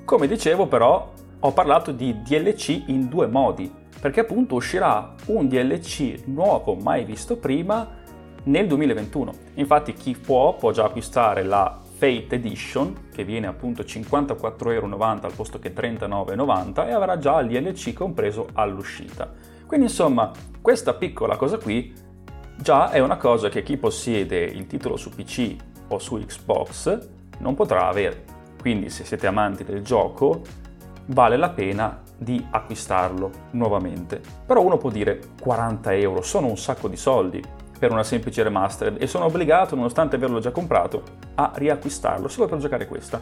Come 0.06 0.28
dicevo 0.28 0.68
però, 0.68 1.12
ho 1.40 1.52
parlato 1.52 1.92
di 1.92 2.22
DLC 2.22 2.84
in 2.88 3.10
due 3.10 3.28
modi, 3.28 3.72
perché 4.00 4.22
appunto 4.22 4.56
uscirà 4.56 5.14
un 5.28 5.48
DLC 5.48 6.24
nuovo 6.26 6.76
mai 6.76 7.06
visto 7.06 7.38
prima 7.38 8.02
nel 8.44 8.68
2021. 8.68 9.32
Infatti 9.56 9.94
chi 9.94 10.16
può 10.16 10.56
può 10.56 10.72
già 10.72 10.86
acquistare 10.86 11.44
la 11.44 11.80
Fate 11.96 12.36
Edition, 12.36 13.10
che 13.14 13.24
viene 13.24 13.48
appunto 13.48 13.84
54,90€ 13.84 15.24
al 15.24 15.34
posto 15.34 15.60
che 15.60 15.74
39,90€ 15.74 16.88
e 16.88 16.92
avrà 16.92 17.18
già 17.18 17.40
il 17.40 17.48
DLC 17.48 17.94
compreso 17.94 18.48
all'uscita. 18.54 19.53
Quindi 19.74 19.90
insomma, 19.90 20.32
questa 20.62 20.94
piccola 20.94 21.36
cosa 21.36 21.58
qui 21.58 21.92
già 22.58 22.92
è 22.92 23.00
una 23.00 23.18
cosa 23.18 23.50
che 23.50 23.64
chi 23.64 23.76
possiede 23.76 24.38
il 24.38 24.68
titolo 24.68 24.98
su 24.98 25.10
PC 25.10 25.56
o 25.88 25.98
su 25.98 26.16
Xbox 26.16 27.10
non 27.40 27.56
potrà 27.56 27.88
avere. 27.88 28.24
Quindi 28.62 28.92
se 28.92 29.04
siete 29.04 29.26
amanti 29.26 29.64
del 29.64 29.82
gioco 29.82 30.42
vale 31.08 31.38
la 31.38 31.50
pena 31.50 32.04
di 32.16 32.46
acquistarlo 32.52 33.32
nuovamente. 33.54 34.22
Però 34.46 34.62
uno 34.62 34.78
può 34.78 34.92
dire 34.92 35.20
40 35.42 35.92
euro 35.96 36.22
sono 36.22 36.46
un 36.46 36.58
sacco 36.58 36.88
di 36.88 36.96
soldi 36.96 37.42
per 37.80 37.92
una 37.92 38.04
semplice 38.04 38.44
remastered 38.44 39.02
e 39.02 39.08
sono 39.08 39.26
obbligato, 39.26 39.74
nonostante 39.74 40.18
averlo 40.18 40.38
già 40.38 40.52
comprato, 40.52 41.02
a 41.34 41.52
riacquistarlo 41.56 42.28
solo 42.28 42.48
per 42.48 42.60
giocare 42.60 42.86
questa. 42.86 43.20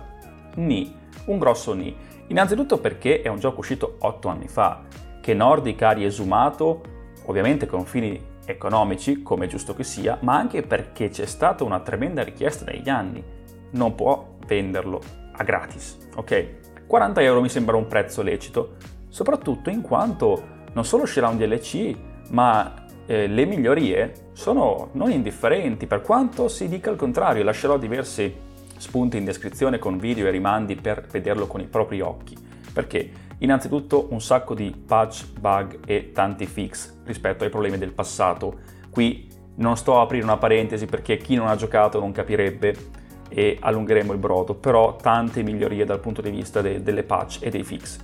Ni, 0.55 0.93
un 1.27 1.39
grosso 1.39 1.71
ni. 1.71 1.95
Innanzitutto 2.27 2.77
perché 2.77 3.21
è 3.21 3.29
un 3.29 3.39
gioco 3.39 3.61
uscito 3.61 3.95
8 3.99 4.27
anni 4.27 4.49
fa, 4.49 4.81
che 5.21 5.33
Nordic 5.33 5.81
ha 5.83 5.91
riesumato 5.91 6.81
ovviamente 7.25 7.67
con 7.67 7.85
fini 7.85 8.29
economici, 8.45 9.21
come 9.21 9.45
è 9.45 9.47
giusto 9.47 9.73
che 9.73 9.83
sia, 9.83 10.17
ma 10.21 10.35
anche 10.35 10.63
perché 10.63 11.09
c'è 11.09 11.25
stata 11.25 11.63
una 11.63 11.79
tremenda 11.79 12.23
richiesta 12.23 12.65
negli 12.65 12.89
anni. 12.89 13.23
Non 13.71 13.95
può 13.95 14.35
venderlo 14.45 14.99
a 15.33 15.43
gratis, 15.43 15.97
ok? 16.15 16.59
40 16.87 17.21
euro 17.21 17.41
mi 17.41 17.49
sembra 17.49 17.77
un 17.77 17.87
prezzo 17.87 18.21
lecito, 18.21 18.75
soprattutto 19.07 19.69
in 19.69 19.81
quanto 19.81 20.59
non 20.73 20.83
solo 20.83 21.03
uscirà 21.03 21.29
un 21.29 21.37
DLC, 21.37 21.95
ma 22.31 22.85
eh, 23.05 23.27
le 23.27 23.45
migliorie 23.45 24.29
sono 24.33 24.89
non 24.93 25.11
indifferenti, 25.11 25.87
per 25.87 26.01
quanto 26.01 26.47
si 26.47 26.67
dica 26.67 26.89
il 26.89 26.97
contrario. 26.97 27.43
Lascerò 27.43 27.77
diversi 27.77 28.33
spunti 28.77 29.17
in 29.17 29.25
descrizione 29.25 29.79
con 29.79 29.97
video 29.97 30.27
e 30.27 30.31
rimandi 30.31 30.75
per 30.75 31.05
vederlo 31.09 31.47
con 31.47 31.61
i 31.61 31.67
propri 31.67 32.01
occhi. 32.01 32.35
Perché? 32.73 33.29
Innanzitutto 33.41 34.07
un 34.11 34.21
sacco 34.21 34.53
di 34.53 34.71
patch, 34.71 35.31
bug 35.39 35.79
e 35.87 36.11
tanti 36.11 36.45
fix 36.45 36.93
rispetto 37.05 37.43
ai 37.43 37.49
problemi 37.49 37.79
del 37.79 37.91
passato. 37.91 38.59
Qui 38.91 39.27
non 39.55 39.77
sto 39.77 39.97
a 39.97 40.03
aprire 40.03 40.23
una 40.23 40.37
parentesi 40.37 40.85
perché 40.85 41.17
chi 41.17 41.35
non 41.35 41.47
ha 41.47 41.55
giocato 41.55 41.99
non 41.99 42.11
capirebbe 42.11 42.75
e 43.29 43.57
allungheremo 43.59 44.11
il 44.13 44.19
brodo, 44.19 44.53
però 44.53 44.95
tante 44.95 45.41
migliorie 45.41 45.85
dal 45.85 45.99
punto 45.99 46.21
di 46.21 46.29
vista 46.29 46.61
de- 46.61 46.83
delle 46.83 47.01
patch 47.01 47.39
e 47.41 47.49
dei 47.49 47.63
fix. 47.63 47.99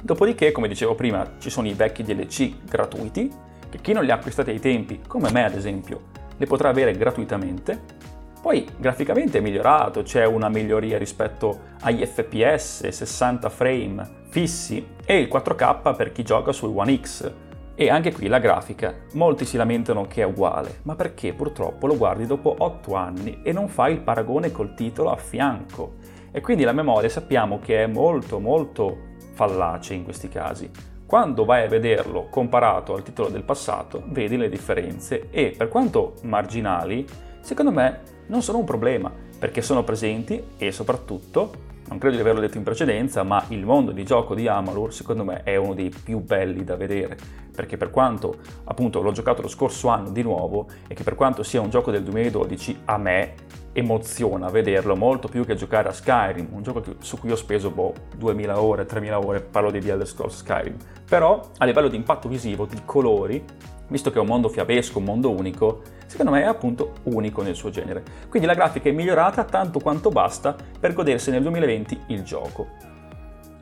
Dopodiché, 0.00 0.52
come 0.52 0.68
dicevo 0.68 0.94
prima, 0.94 1.28
ci 1.38 1.50
sono 1.50 1.66
i 1.66 1.72
vecchi 1.72 2.04
DLC 2.04 2.64
gratuiti, 2.64 3.32
che 3.68 3.78
chi 3.80 3.92
non 3.92 4.04
li 4.04 4.12
ha 4.12 4.14
acquistati 4.14 4.50
ai 4.50 4.60
tempi, 4.60 5.00
come 5.08 5.32
me 5.32 5.44
ad 5.44 5.54
esempio, 5.54 6.02
li 6.36 6.46
potrà 6.46 6.68
avere 6.68 6.92
gratuitamente. 6.92 7.96
Poi 8.40 8.66
graficamente 8.76 9.38
è 9.38 9.40
migliorato, 9.40 10.02
c'è 10.02 10.24
una 10.24 10.48
miglioria 10.48 10.96
rispetto 10.96 11.60
agli 11.80 12.04
FPS, 12.04 12.88
60 12.88 13.48
frame, 13.50 14.08
fissi 14.28 14.94
e 15.04 15.18
il 15.18 15.28
4K 15.28 15.96
per 15.96 16.12
chi 16.12 16.22
gioca 16.22 16.52
sul 16.52 16.74
One 16.74 17.00
X. 17.00 17.32
E 17.74 17.90
anche 17.90 18.12
qui 18.12 18.26
la 18.26 18.38
grafica. 18.38 18.94
Molti 19.14 19.44
si 19.44 19.56
lamentano 19.56 20.06
che 20.06 20.22
è 20.22 20.24
uguale, 20.24 20.80
ma 20.82 20.94
perché 20.94 21.32
purtroppo 21.32 21.86
lo 21.86 21.96
guardi 21.96 22.26
dopo 22.26 22.54
8 22.58 22.94
anni 22.94 23.40
e 23.42 23.52
non 23.52 23.68
fai 23.68 23.92
il 23.92 24.00
paragone 24.00 24.50
col 24.50 24.74
titolo 24.74 25.10
a 25.10 25.16
fianco. 25.16 25.94
E 26.30 26.40
quindi 26.40 26.64
la 26.64 26.72
memoria 26.72 27.08
sappiamo 27.08 27.58
che 27.58 27.82
è 27.82 27.86
molto 27.86 28.38
molto 28.38 28.96
fallace 29.32 29.94
in 29.94 30.04
questi 30.04 30.28
casi. 30.28 30.70
Quando 31.06 31.44
vai 31.44 31.64
a 31.64 31.68
vederlo 31.68 32.28
comparato 32.28 32.94
al 32.94 33.02
titolo 33.02 33.28
del 33.28 33.44
passato, 33.44 34.02
vedi 34.08 34.36
le 34.36 34.48
differenze 34.48 35.28
e 35.30 35.54
per 35.56 35.68
quanto 35.68 36.14
marginali, 36.22 37.06
secondo 37.40 37.70
me 37.70 38.16
non 38.28 38.42
sono 38.42 38.58
un 38.58 38.64
problema, 38.64 39.12
perché 39.38 39.60
sono 39.62 39.84
presenti 39.84 40.42
e 40.56 40.72
soprattutto 40.72 41.66
non 41.88 41.98
credo 41.98 42.16
di 42.16 42.20
averlo 42.20 42.40
detto 42.40 42.58
in 42.58 42.64
precedenza, 42.64 43.22
ma 43.22 43.44
il 43.48 43.64
mondo 43.64 43.92
di 43.92 44.04
gioco 44.04 44.34
di 44.34 44.46
Amalur 44.46 44.92
secondo 44.92 45.24
me 45.24 45.42
è 45.42 45.56
uno 45.56 45.74
dei 45.74 45.90
più 45.90 46.20
belli 46.20 46.62
da 46.62 46.76
vedere, 46.76 47.16
perché 47.54 47.76
per 47.76 47.90
quanto 47.90 48.36
appunto 48.64 49.00
l'ho 49.00 49.12
giocato 49.12 49.40
lo 49.40 49.48
scorso 49.48 49.88
anno 49.88 50.10
di 50.10 50.22
nuovo 50.22 50.66
e 50.86 50.94
che 50.94 51.02
per 51.02 51.14
quanto 51.14 51.42
sia 51.42 51.60
un 51.60 51.70
gioco 51.70 51.90
del 51.90 52.02
2012, 52.02 52.80
a 52.84 52.98
me 52.98 53.34
emoziona 53.72 54.50
vederlo 54.50 54.96
molto 54.96 55.28
più 55.28 55.44
che 55.46 55.54
giocare 55.54 55.88
a 55.88 55.92
Skyrim, 55.92 56.48
un 56.50 56.62
gioco 56.62 56.82
su 56.98 57.18
cui 57.18 57.30
ho 57.30 57.36
speso 57.36 57.70
boh, 57.70 57.94
2000 58.16 58.60
ore, 58.60 58.84
3000 58.84 59.18
ore, 59.18 59.40
parlo 59.40 59.70
di 59.70 59.80
The 59.80 59.92
Elder 59.92 60.06
Scrolls 60.06 60.36
Skyrim. 60.36 60.76
Però 61.08 61.50
a 61.56 61.64
livello 61.64 61.88
di 61.88 61.96
impatto 61.96 62.28
visivo, 62.28 62.66
di 62.66 62.80
colori, 62.84 63.42
visto 63.88 64.10
che 64.10 64.18
è 64.18 64.20
un 64.20 64.26
mondo 64.26 64.48
fiabesco, 64.48 64.98
un 64.98 65.04
mondo 65.04 65.30
unico, 65.30 65.82
secondo 66.06 66.32
me 66.32 66.42
è 66.42 66.46
appunto 66.46 66.94
unico 67.04 67.42
nel 67.42 67.54
suo 67.54 67.70
genere. 67.70 68.02
Quindi 68.28 68.46
la 68.46 68.54
grafica 68.54 68.88
è 68.88 68.92
migliorata 68.92 69.44
tanto 69.44 69.80
quanto 69.80 70.10
basta 70.10 70.56
per 70.78 70.92
godersi 70.92 71.30
nel 71.30 71.42
2020 71.42 72.00
il 72.08 72.22
gioco. 72.22 72.66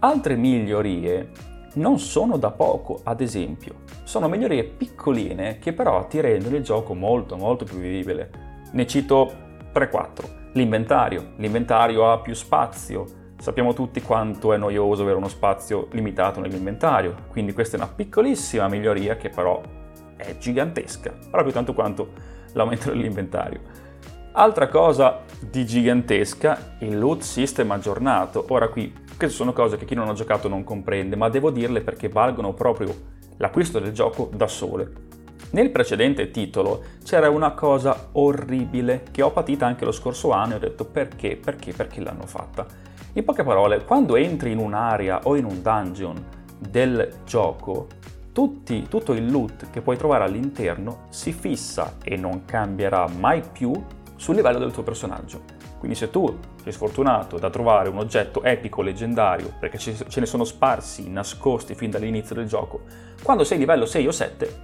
Altre 0.01 0.37
migliorie 0.37 1.31
non 1.75 1.99
sono 1.99 2.37
da 2.37 2.51
poco, 2.51 3.01
ad 3.03 3.21
esempio. 3.21 3.75
Sono 4.05 4.29
migliorie 4.29 4.65
piccoline 4.65 5.59
che 5.59 5.73
però 5.73 6.07
ti 6.07 6.21
rendono 6.21 6.57
il 6.57 6.63
gioco 6.63 6.95
molto 6.95 7.37
molto 7.37 7.65
più 7.65 7.79
vivibile. 7.79 8.31
Ne 8.73 8.87
cito 8.87 9.33
3-4. 9.73 10.53
L'inventario. 10.53 11.33
L'inventario 11.37 12.11
ha 12.11 12.19
più 12.19 12.35
spazio. 12.35 13.05
Sappiamo 13.39 13.75
tutti 13.75 14.01
quanto 14.01 14.55
è 14.55 14.57
noioso 14.57 15.03
avere 15.03 15.19
uno 15.19 15.29
spazio 15.29 15.89
limitato 15.91 16.41
nell'inventario, 16.41 17.15
quindi 17.29 17.53
questa 17.53 17.77
è 17.77 17.81
una 17.81 17.93
piccolissima 17.95 18.67
miglioria 18.67 19.17
che 19.17 19.29
però 19.29 19.61
è 20.17 20.37
gigantesca, 20.39 21.13
proprio 21.31 21.53
tanto 21.53 21.75
quanto 21.75 22.09
l'aumento 22.53 22.91
dell'inventario. 22.91 23.61
Altra 24.33 24.69
cosa 24.69 25.23
di 25.41 25.65
gigantesca, 25.65 26.77
il 26.81 26.99
loot 26.99 27.23
system 27.23 27.71
aggiornato. 27.71 28.45
Ora 28.49 28.69
qui, 28.69 28.93
queste 29.17 29.37
sono 29.37 29.55
cose 29.55 29.79
che 29.79 29.87
chi 29.87 29.95
non 29.95 30.09
ha 30.09 30.13
giocato 30.13 30.47
non 30.47 30.63
comprende, 30.63 31.17
ma 31.17 31.31
devo 31.31 31.51
dirle 31.51 31.81
perché 31.81 32.09
valgono 32.09 32.53
proprio 32.53 32.95
l'acquisto 33.39 33.79
del 33.79 33.93
gioco 33.93 34.31
da 34.35 34.47
sole. 34.47 35.05
Nel 35.53 35.71
precedente 35.71 36.31
titolo 36.31 36.83
c'era 37.03 37.31
una 37.31 37.53
cosa 37.53 38.09
orribile 38.13 39.05
che 39.11 39.23
ho 39.23 39.31
patita 39.31 39.65
anche 39.65 39.87
lo 39.87 39.93
scorso 39.93 40.33
anno 40.33 40.53
e 40.53 40.57
ho 40.57 40.59
detto 40.61 40.85
perché, 40.85 41.37
perché, 41.37 41.73
perché 41.73 42.01
l'hanno 42.03 42.27
fatta. 42.27 42.67
In 43.15 43.25
poche 43.25 43.43
parole, 43.43 43.85
quando 43.85 44.17
entri 44.17 44.51
in 44.51 44.59
un'area 44.59 45.21
o 45.23 45.37
in 45.37 45.47
un 45.47 45.63
dungeon 45.63 46.23
del 46.59 47.21
gioco, 47.25 47.87
tutti, 48.37 48.87
tutto 48.87 49.15
il 49.15 49.31
loot 49.31 49.71
che 49.71 49.81
puoi 49.81 49.97
trovare 49.97 50.25
all'interno 50.25 51.07
si 51.09 51.33
fissa 51.33 51.95
e 52.05 52.17
non 52.17 52.45
cambierà 52.45 53.09
mai 53.09 53.41
più 53.41 53.73
sul 54.15 54.35
livello 54.35 54.59
del 54.59 54.73
tuo 54.73 54.83
personaggio. 54.83 55.41
Quindi 55.79 55.97
se 55.97 56.11
tu 56.11 56.39
sei 56.63 56.71
sfortunato 56.71 57.39
da 57.39 57.49
trovare 57.49 57.89
un 57.89 57.97
oggetto 57.97 58.43
epico 58.43 58.83
leggendario, 58.83 59.55
perché 59.59 59.79
ce 59.79 60.21
ne 60.21 60.27
sono 60.27 60.45
sparsi, 60.45 61.09
nascosti 61.09 61.75
fin 61.75 61.89
dall'inizio 61.89 62.35
del 62.35 62.47
gioco, 62.47 62.83
quando 63.23 63.43
sei 63.43 63.57
livello 63.57 63.87
6 63.87 64.07
o 64.07 64.13
7 64.13 64.57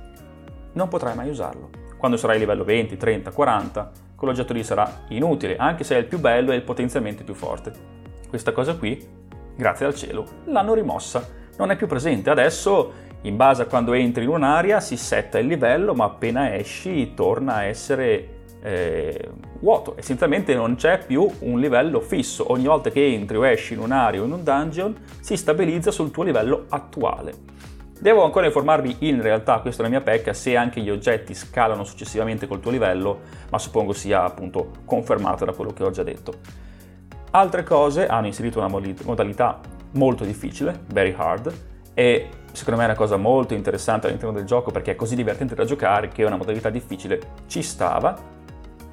non 0.74 0.88
potrai 0.88 1.16
mai 1.16 1.30
usarlo. 1.30 1.70
Quando 1.96 2.18
sarai 2.18 2.38
livello 2.38 2.64
20, 2.64 2.98
30, 2.98 3.30
40, 3.30 3.90
quell'oggetto 4.14 4.52
lì 4.52 4.62
sarà 4.64 5.04
inutile, 5.08 5.56
anche 5.56 5.82
se 5.82 5.94
è 5.96 5.98
il 5.98 6.04
più 6.04 6.18
bello 6.18 6.52
e 6.52 6.56
il 6.56 6.62
potenzialmente 6.62 7.24
più 7.24 7.32
forte. 7.32 7.72
Questa 8.28 8.52
cosa 8.52 8.76
qui, 8.76 9.02
grazie 9.56 9.86
al 9.86 9.94
cielo, 9.94 10.26
l'hanno 10.44 10.74
rimossa. 10.74 11.40
Non 11.56 11.70
è 11.70 11.76
più 11.76 11.86
presente. 11.86 12.30
Adesso, 12.30 13.10
in 13.22 13.36
base 13.36 13.62
a 13.62 13.66
quando 13.66 13.92
entri 13.92 14.24
in 14.24 14.30
un'area, 14.30 14.80
si 14.80 14.96
setta 14.96 15.38
il 15.38 15.46
livello, 15.46 15.94
ma 15.94 16.04
appena 16.04 16.54
esci 16.54 17.14
torna 17.14 17.56
a 17.56 17.64
essere 17.64 18.28
eh, 18.62 19.30
vuoto. 19.60 19.94
Essenzialmente 19.96 20.54
non 20.54 20.76
c'è 20.76 21.04
più 21.04 21.28
un 21.40 21.60
livello 21.60 22.00
fisso. 22.00 22.50
Ogni 22.50 22.66
volta 22.66 22.90
che 22.90 23.04
entri 23.12 23.36
o 23.36 23.46
esci 23.46 23.74
in 23.74 23.80
un'area 23.80 24.20
o 24.20 24.24
in 24.24 24.32
un 24.32 24.42
dungeon, 24.42 24.96
si 25.20 25.36
stabilizza 25.36 25.90
sul 25.90 26.10
tuo 26.10 26.22
livello 26.22 26.66
attuale. 26.68 27.32
Devo 27.98 28.24
ancora 28.24 28.46
informarvi 28.46 28.96
in 29.00 29.22
realtà, 29.22 29.60
questa 29.60 29.82
è 29.82 29.84
la 29.84 29.90
mia 29.90 30.00
pecca, 30.00 30.32
se 30.32 30.56
anche 30.56 30.80
gli 30.80 30.90
oggetti 30.90 31.34
scalano 31.34 31.84
successivamente 31.84 32.48
col 32.48 32.58
tuo 32.58 32.72
livello, 32.72 33.20
ma 33.48 33.58
suppongo 33.58 33.92
sia 33.92 34.24
appunto 34.24 34.70
confermato 34.84 35.44
da 35.44 35.52
quello 35.52 35.72
che 35.72 35.84
ho 35.84 35.90
già 35.90 36.02
detto. 36.02 36.34
Altre 37.30 37.62
cose 37.62 38.08
hanno 38.08 38.26
inserito 38.26 38.58
una 38.58 38.66
modalità 38.66 39.60
molto 39.92 40.24
difficile, 40.24 40.80
very 40.88 41.14
hard, 41.16 41.52
e 41.94 42.28
secondo 42.52 42.78
me 42.78 42.86
è 42.86 42.90
una 42.90 42.96
cosa 42.96 43.16
molto 43.16 43.54
interessante 43.54 44.06
all'interno 44.06 44.34
del 44.34 44.44
gioco 44.44 44.70
perché 44.70 44.92
è 44.92 44.96
così 44.96 45.16
divertente 45.16 45.54
da 45.54 45.64
giocare 45.64 46.08
che 46.08 46.24
una 46.24 46.36
modalità 46.36 46.70
difficile 46.70 47.20
ci 47.46 47.62
stava. 47.62 48.16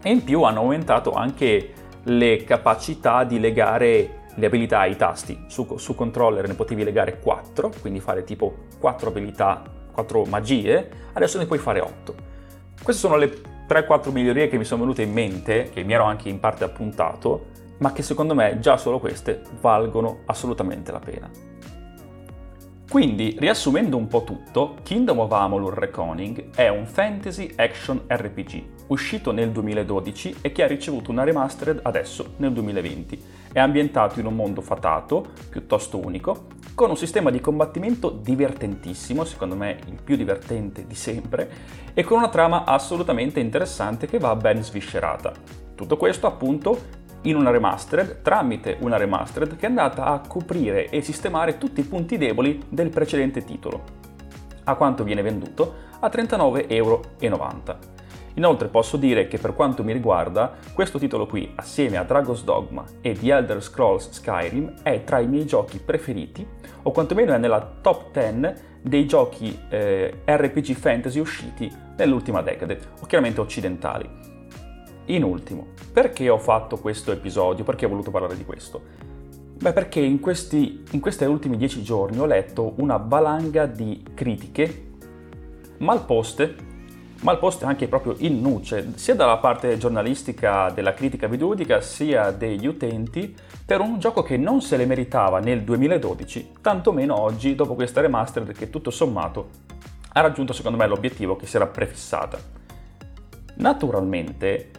E 0.01 0.09
in 0.09 0.23
più 0.23 0.43
hanno 0.43 0.59
aumentato 0.59 1.13
anche 1.13 1.73
le 2.03 2.43
capacità 2.43 3.23
di 3.23 3.39
legare 3.39 4.19
le 4.35 4.45
abilità 4.45 4.79
ai 4.79 4.95
tasti. 4.95 5.45
Su, 5.47 5.77
su 5.77 5.95
controller 5.95 6.47
ne 6.47 6.53
potevi 6.53 6.83
legare 6.83 7.19
4, 7.19 7.71
quindi 7.81 7.99
fare 7.99 8.23
tipo 8.23 8.55
4 8.79 9.09
abilità, 9.09 9.61
4 9.91 10.25
magie, 10.25 10.89
adesso 11.13 11.37
ne 11.37 11.45
puoi 11.45 11.59
fare 11.59 11.81
8. 11.81 12.15
Queste 12.81 13.01
sono 13.01 13.17
le 13.17 13.31
3-4 13.67 14.11
migliorie 14.11 14.47
che 14.47 14.57
mi 14.57 14.63
sono 14.63 14.81
venute 14.81 15.01
in 15.01 15.11
mente, 15.11 15.69
che 15.73 15.83
mi 15.83 15.93
ero 15.93 16.05
anche 16.05 16.29
in 16.29 16.39
parte 16.39 16.63
appuntato, 16.63 17.47
ma 17.79 17.91
che 17.91 18.01
secondo 18.01 18.33
me 18.33 18.59
già 18.59 18.77
solo 18.77 18.99
queste 18.99 19.41
valgono 19.59 20.19
assolutamente 20.25 20.91
la 20.91 20.99
pena. 20.99 21.29
Quindi, 22.89 23.35
riassumendo 23.37 23.97
un 23.97 24.07
po' 24.07 24.23
tutto, 24.23 24.77
Kingdom 24.81 25.19
of 25.19 25.31
Amalur 25.31 25.75
Reckoning 25.75 26.55
è 26.55 26.69
un 26.69 26.87
fantasy 26.87 27.53
action 27.55 28.01
RPG, 28.07 28.63
uscito 28.87 29.31
nel 29.31 29.51
2012 29.51 30.37
e 30.41 30.51
che 30.51 30.63
ha 30.63 30.67
ricevuto 30.67 31.11
una 31.11 31.23
remastered 31.23 31.81
adesso, 31.83 32.33
nel 32.37 32.51
2020. 32.51 33.23
È 33.53 33.59
ambientato 33.59 34.19
in 34.19 34.25
un 34.25 34.35
mondo 34.35 34.61
fatato, 34.61 35.33
piuttosto 35.51 36.03
unico, 36.03 36.47
con 36.73 36.89
un 36.89 36.97
sistema 36.97 37.29
di 37.29 37.39
combattimento 37.39 38.09
divertentissimo, 38.09 39.23
secondo 39.23 39.55
me 39.55 39.77
il 39.85 40.01
più 40.03 40.15
divertente 40.15 40.87
di 40.87 40.95
sempre, 40.95 41.47
e 41.93 42.03
con 42.03 42.17
una 42.17 42.29
trama 42.29 42.63
assolutamente 42.63 43.39
interessante 43.39 44.07
che 44.07 44.17
va 44.17 44.35
ben 44.35 44.63
sviscerata. 44.63 45.31
Tutto 45.75 45.95
questo 45.95 46.25
appunto 46.25 46.97
in 47.23 47.35
una 47.35 47.49
remastered 47.49 48.21
tramite 48.21 48.77
una 48.79 48.97
remastered 48.97 49.55
che 49.55 49.65
è 49.65 49.69
andata 49.69 50.05
a 50.05 50.21
coprire 50.25 50.89
e 50.89 51.01
sistemare 51.01 51.57
tutti 51.57 51.81
i 51.81 51.85
punti 51.85 52.17
deboli 52.17 52.63
del 52.69 52.89
precedente 52.89 53.43
titolo. 53.43 53.83
A 54.63 54.75
quanto 54.75 55.03
viene 55.03 55.21
venduto? 55.21 55.87
A 55.99 56.07
39,90 56.07 56.65
euro. 56.67 57.01
Inoltre 58.35 58.67
posso 58.69 58.95
dire 58.95 59.27
che 59.27 59.37
per 59.37 59.53
quanto 59.53 59.83
mi 59.83 59.91
riguarda, 59.91 60.55
questo 60.73 60.97
titolo 60.97 61.25
qui, 61.25 61.51
assieme 61.55 61.97
a 61.97 62.03
Dragon's 62.03 62.43
Dogma 62.43 62.85
e 63.01 63.13
The 63.13 63.33
Elder 63.33 63.61
Scrolls 63.61 64.11
Skyrim, 64.11 64.75
è 64.81 65.03
tra 65.03 65.19
i 65.19 65.27
miei 65.27 65.45
giochi 65.45 65.79
preferiti, 65.79 66.47
o 66.83 66.91
quantomeno 66.91 67.33
è 67.33 67.37
nella 67.37 67.69
top 67.81 68.11
10 68.13 68.67
dei 68.81 69.05
giochi 69.05 69.59
eh, 69.67 70.21
RPG 70.23 70.73
fantasy 70.73 71.19
usciti 71.19 71.69
nell'ultima 71.97 72.41
decade, 72.41 72.79
o 73.01 73.05
chiaramente 73.05 73.41
occidentali. 73.41 74.28
In 75.09 75.23
ultimo, 75.23 75.65
perché 75.91 76.29
ho 76.29 76.37
fatto 76.37 76.77
questo 76.77 77.11
episodio? 77.11 77.63
Perché 77.63 77.85
ho 77.85 77.89
voluto 77.89 78.11
parlare 78.11 78.37
di 78.37 78.45
questo? 78.45 78.79
Beh, 79.57 79.73
perché 79.73 79.99
in 79.99 80.19
questi, 80.19 80.83
in 80.91 80.99
questi 80.99 81.23
ultimi 81.23 81.57
dieci 81.57 81.81
giorni 81.81 82.19
ho 82.19 82.27
letto 82.27 82.73
una 82.77 82.97
valanga 82.97 83.65
di 83.65 84.03
critiche 84.13 84.91
malposte, 85.77 86.55
malposte 87.21 87.65
anche 87.65 87.87
proprio 87.87 88.13
in 88.19 88.39
nuce, 88.39 88.91
sia 88.97 89.15
dalla 89.15 89.37
parte 89.37 89.79
giornalistica 89.79 90.69
della 90.69 90.93
critica 90.93 91.25
videoludica 91.25 91.81
sia 91.81 92.29
degli 92.29 92.67
utenti, 92.67 93.35
per 93.65 93.81
un 93.81 93.97
gioco 93.97 94.21
che 94.21 94.37
non 94.37 94.61
se 94.61 94.77
le 94.77 94.85
meritava 94.85 95.39
nel 95.39 95.63
2012, 95.63 96.51
tantomeno 96.61 97.19
oggi 97.19 97.55
dopo 97.55 97.73
questa 97.73 98.01
remastered 98.01 98.51
che 98.51 98.69
tutto 98.69 98.91
sommato 98.91 99.49
ha 100.13 100.21
raggiunto 100.21 100.53
secondo 100.53 100.77
me 100.77 100.85
l'obiettivo 100.85 101.35
che 101.35 101.47
si 101.47 101.55
era 101.55 101.65
prefissata. 101.65 102.37
Naturalmente 103.55 104.69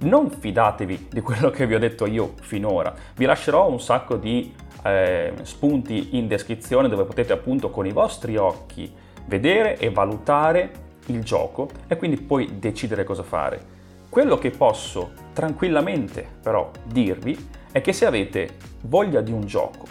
non 0.00 0.30
fidatevi 0.30 1.08
di 1.10 1.20
quello 1.20 1.50
che 1.50 1.66
vi 1.66 1.74
ho 1.74 1.78
detto 1.78 2.06
io 2.06 2.34
finora. 2.40 2.94
Vi 3.14 3.24
lascerò 3.24 3.68
un 3.68 3.80
sacco 3.80 4.16
di 4.16 4.54
eh, 4.84 5.32
spunti 5.42 6.16
in 6.16 6.28
descrizione 6.28 6.88
dove 6.88 7.04
potete 7.04 7.32
appunto 7.32 7.70
con 7.70 7.86
i 7.86 7.92
vostri 7.92 8.36
occhi 8.36 8.92
vedere 9.26 9.76
e 9.78 9.90
valutare 9.90 10.86
il 11.06 11.22
gioco 11.22 11.68
e 11.86 11.96
quindi 11.96 12.18
poi 12.18 12.58
decidere 12.58 13.04
cosa 13.04 13.22
fare. 13.22 13.76
Quello 14.08 14.38
che 14.38 14.50
posso 14.50 15.12
tranquillamente 15.32 16.26
però 16.42 16.70
dirvi 16.84 17.48
è 17.72 17.80
che 17.80 17.92
se 17.92 18.06
avete 18.06 18.56
voglia 18.82 19.20
di 19.20 19.32
un 19.32 19.44
gioco 19.44 19.86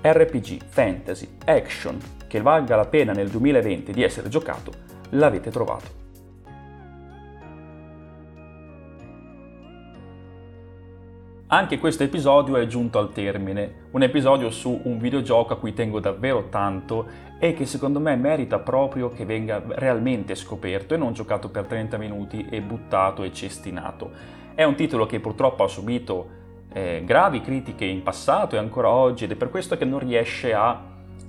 RPG, 0.00 0.62
fantasy, 0.68 1.28
action 1.44 1.98
che 2.26 2.40
valga 2.40 2.76
la 2.76 2.86
pena 2.86 3.12
nel 3.12 3.28
2020 3.28 3.92
di 3.92 4.02
essere 4.02 4.28
giocato, 4.28 4.72
l'avete 5.10 5.50
trovato. 5.50 5.97
Anche 11.50 11.78
questo 11.78 12.02
episodio 12.02 12.58
è 12.58 12.66
giunto 12.66 12.98
al 12.98 13.10
termine, 13.10 13.86
un 13.92 14.02
episodio 14.02 14.50
su 14.50 14.82
un 14.84 14.98
videogioco 14.98 15.54
a 15.54 15.56
cui 15.56 15.72
tengo 15.72 15.98
davvero 15.98 16.50
tanto 16.50 17.06
e 17.38 17.54
che 17.54 17.64
secondo 17.64 18.00
me 18.00 18.16
merita 18.16 18.58
proprio 18.58 19.08
che 19.08 19.24
venga 19.24 19.62
realmente 19.66 20.34
scoperto 20.34 20.92
e 20.92 20.98
non 20.98 21.14
giocato 21.14 21.48
per 21.48 21.64
30 21.64 21.96
minuti 21.96 22.46
e 22.50 22.60
buttato 22.60 23.22
e 23.22 23.32
cestinato. 23.32 24.10
È 24.54 24.62
un 24.62 24.74
titolo 24.74 25.06
che 25.06 25.20
purtroppo 25.20 25.64
ha 25.64 25.68
subito 25.68 26.28
eh, 26.70 27.02
gravi 27.06 27.40
critiche 27.40 27.86
in 27.86 28.02
passato 28.02 28.54
e 28.54 28.58
ancora 28.58 28.90
oggi 28.90 29.24
ed 29.24 29.30
è 29.30 29.34
per 29.34 29.48
questo 29.48 29.78
che 29.78 29.86
non 29.86 30.00
riesce 30.00 30.52
a 30.52 30.78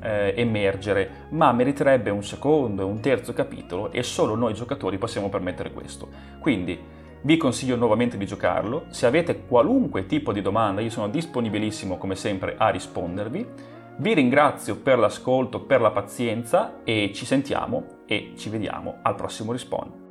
eh, 0.01 0.33
emergere, 0.35 1.27
ma 1.29 1.53
meriterebbe 1.53 2.09
un 2.09 2.25
secondo 2.25 2.81
e 2.81 2.85
un 2.85 2.99
terzo 2.99 3.31
capitolo 3.31 3.89
e 3.93 4.03
solo 4.03 4.35
noi 4.35 4.53
giocatori 4.53 4.97
possiamo 4.97 5.29
permettere 5.29 5.71
questo. 5.71 6.09
Quindi 6.41 6.97
vi 7.21 7.37
consiglio 7.37 7.75
nuovamente 7.75 8.17
di 8.17 8.25
giocarlo, 8.25 8.85
se 8.89 9.05
avete 9.05 9.45
qualunque 9.45 10.05
tipo 10.05 10.31
di 10.31 10.41
domanda 10.41 10.81
io 10.81 10.89
sono 10.89 11.09
disponibilissimo 11.09 11.97
come 11.97 12.15
sempre 12.15 12.55
a 12.57 12.69
rispondervi. 12.69 13.47
Vi 13.97 14.13
ringrazio 14.13 14.77
per 14.77 14.97
l'ascolto, 14.97 15.59
per 15.61 15.81
la 15.81 15.91
pazienza 15.91 16.81
e 16.85 17.11
ci 17.13 17.25
sentiamo 17.25 18.03
e 18.05 18.33
ci 18.37 18.49
vediamo 18.49 18.99
al 19.01 19.15
prossimo 19.15 19.51
respawn. 19.51 20.08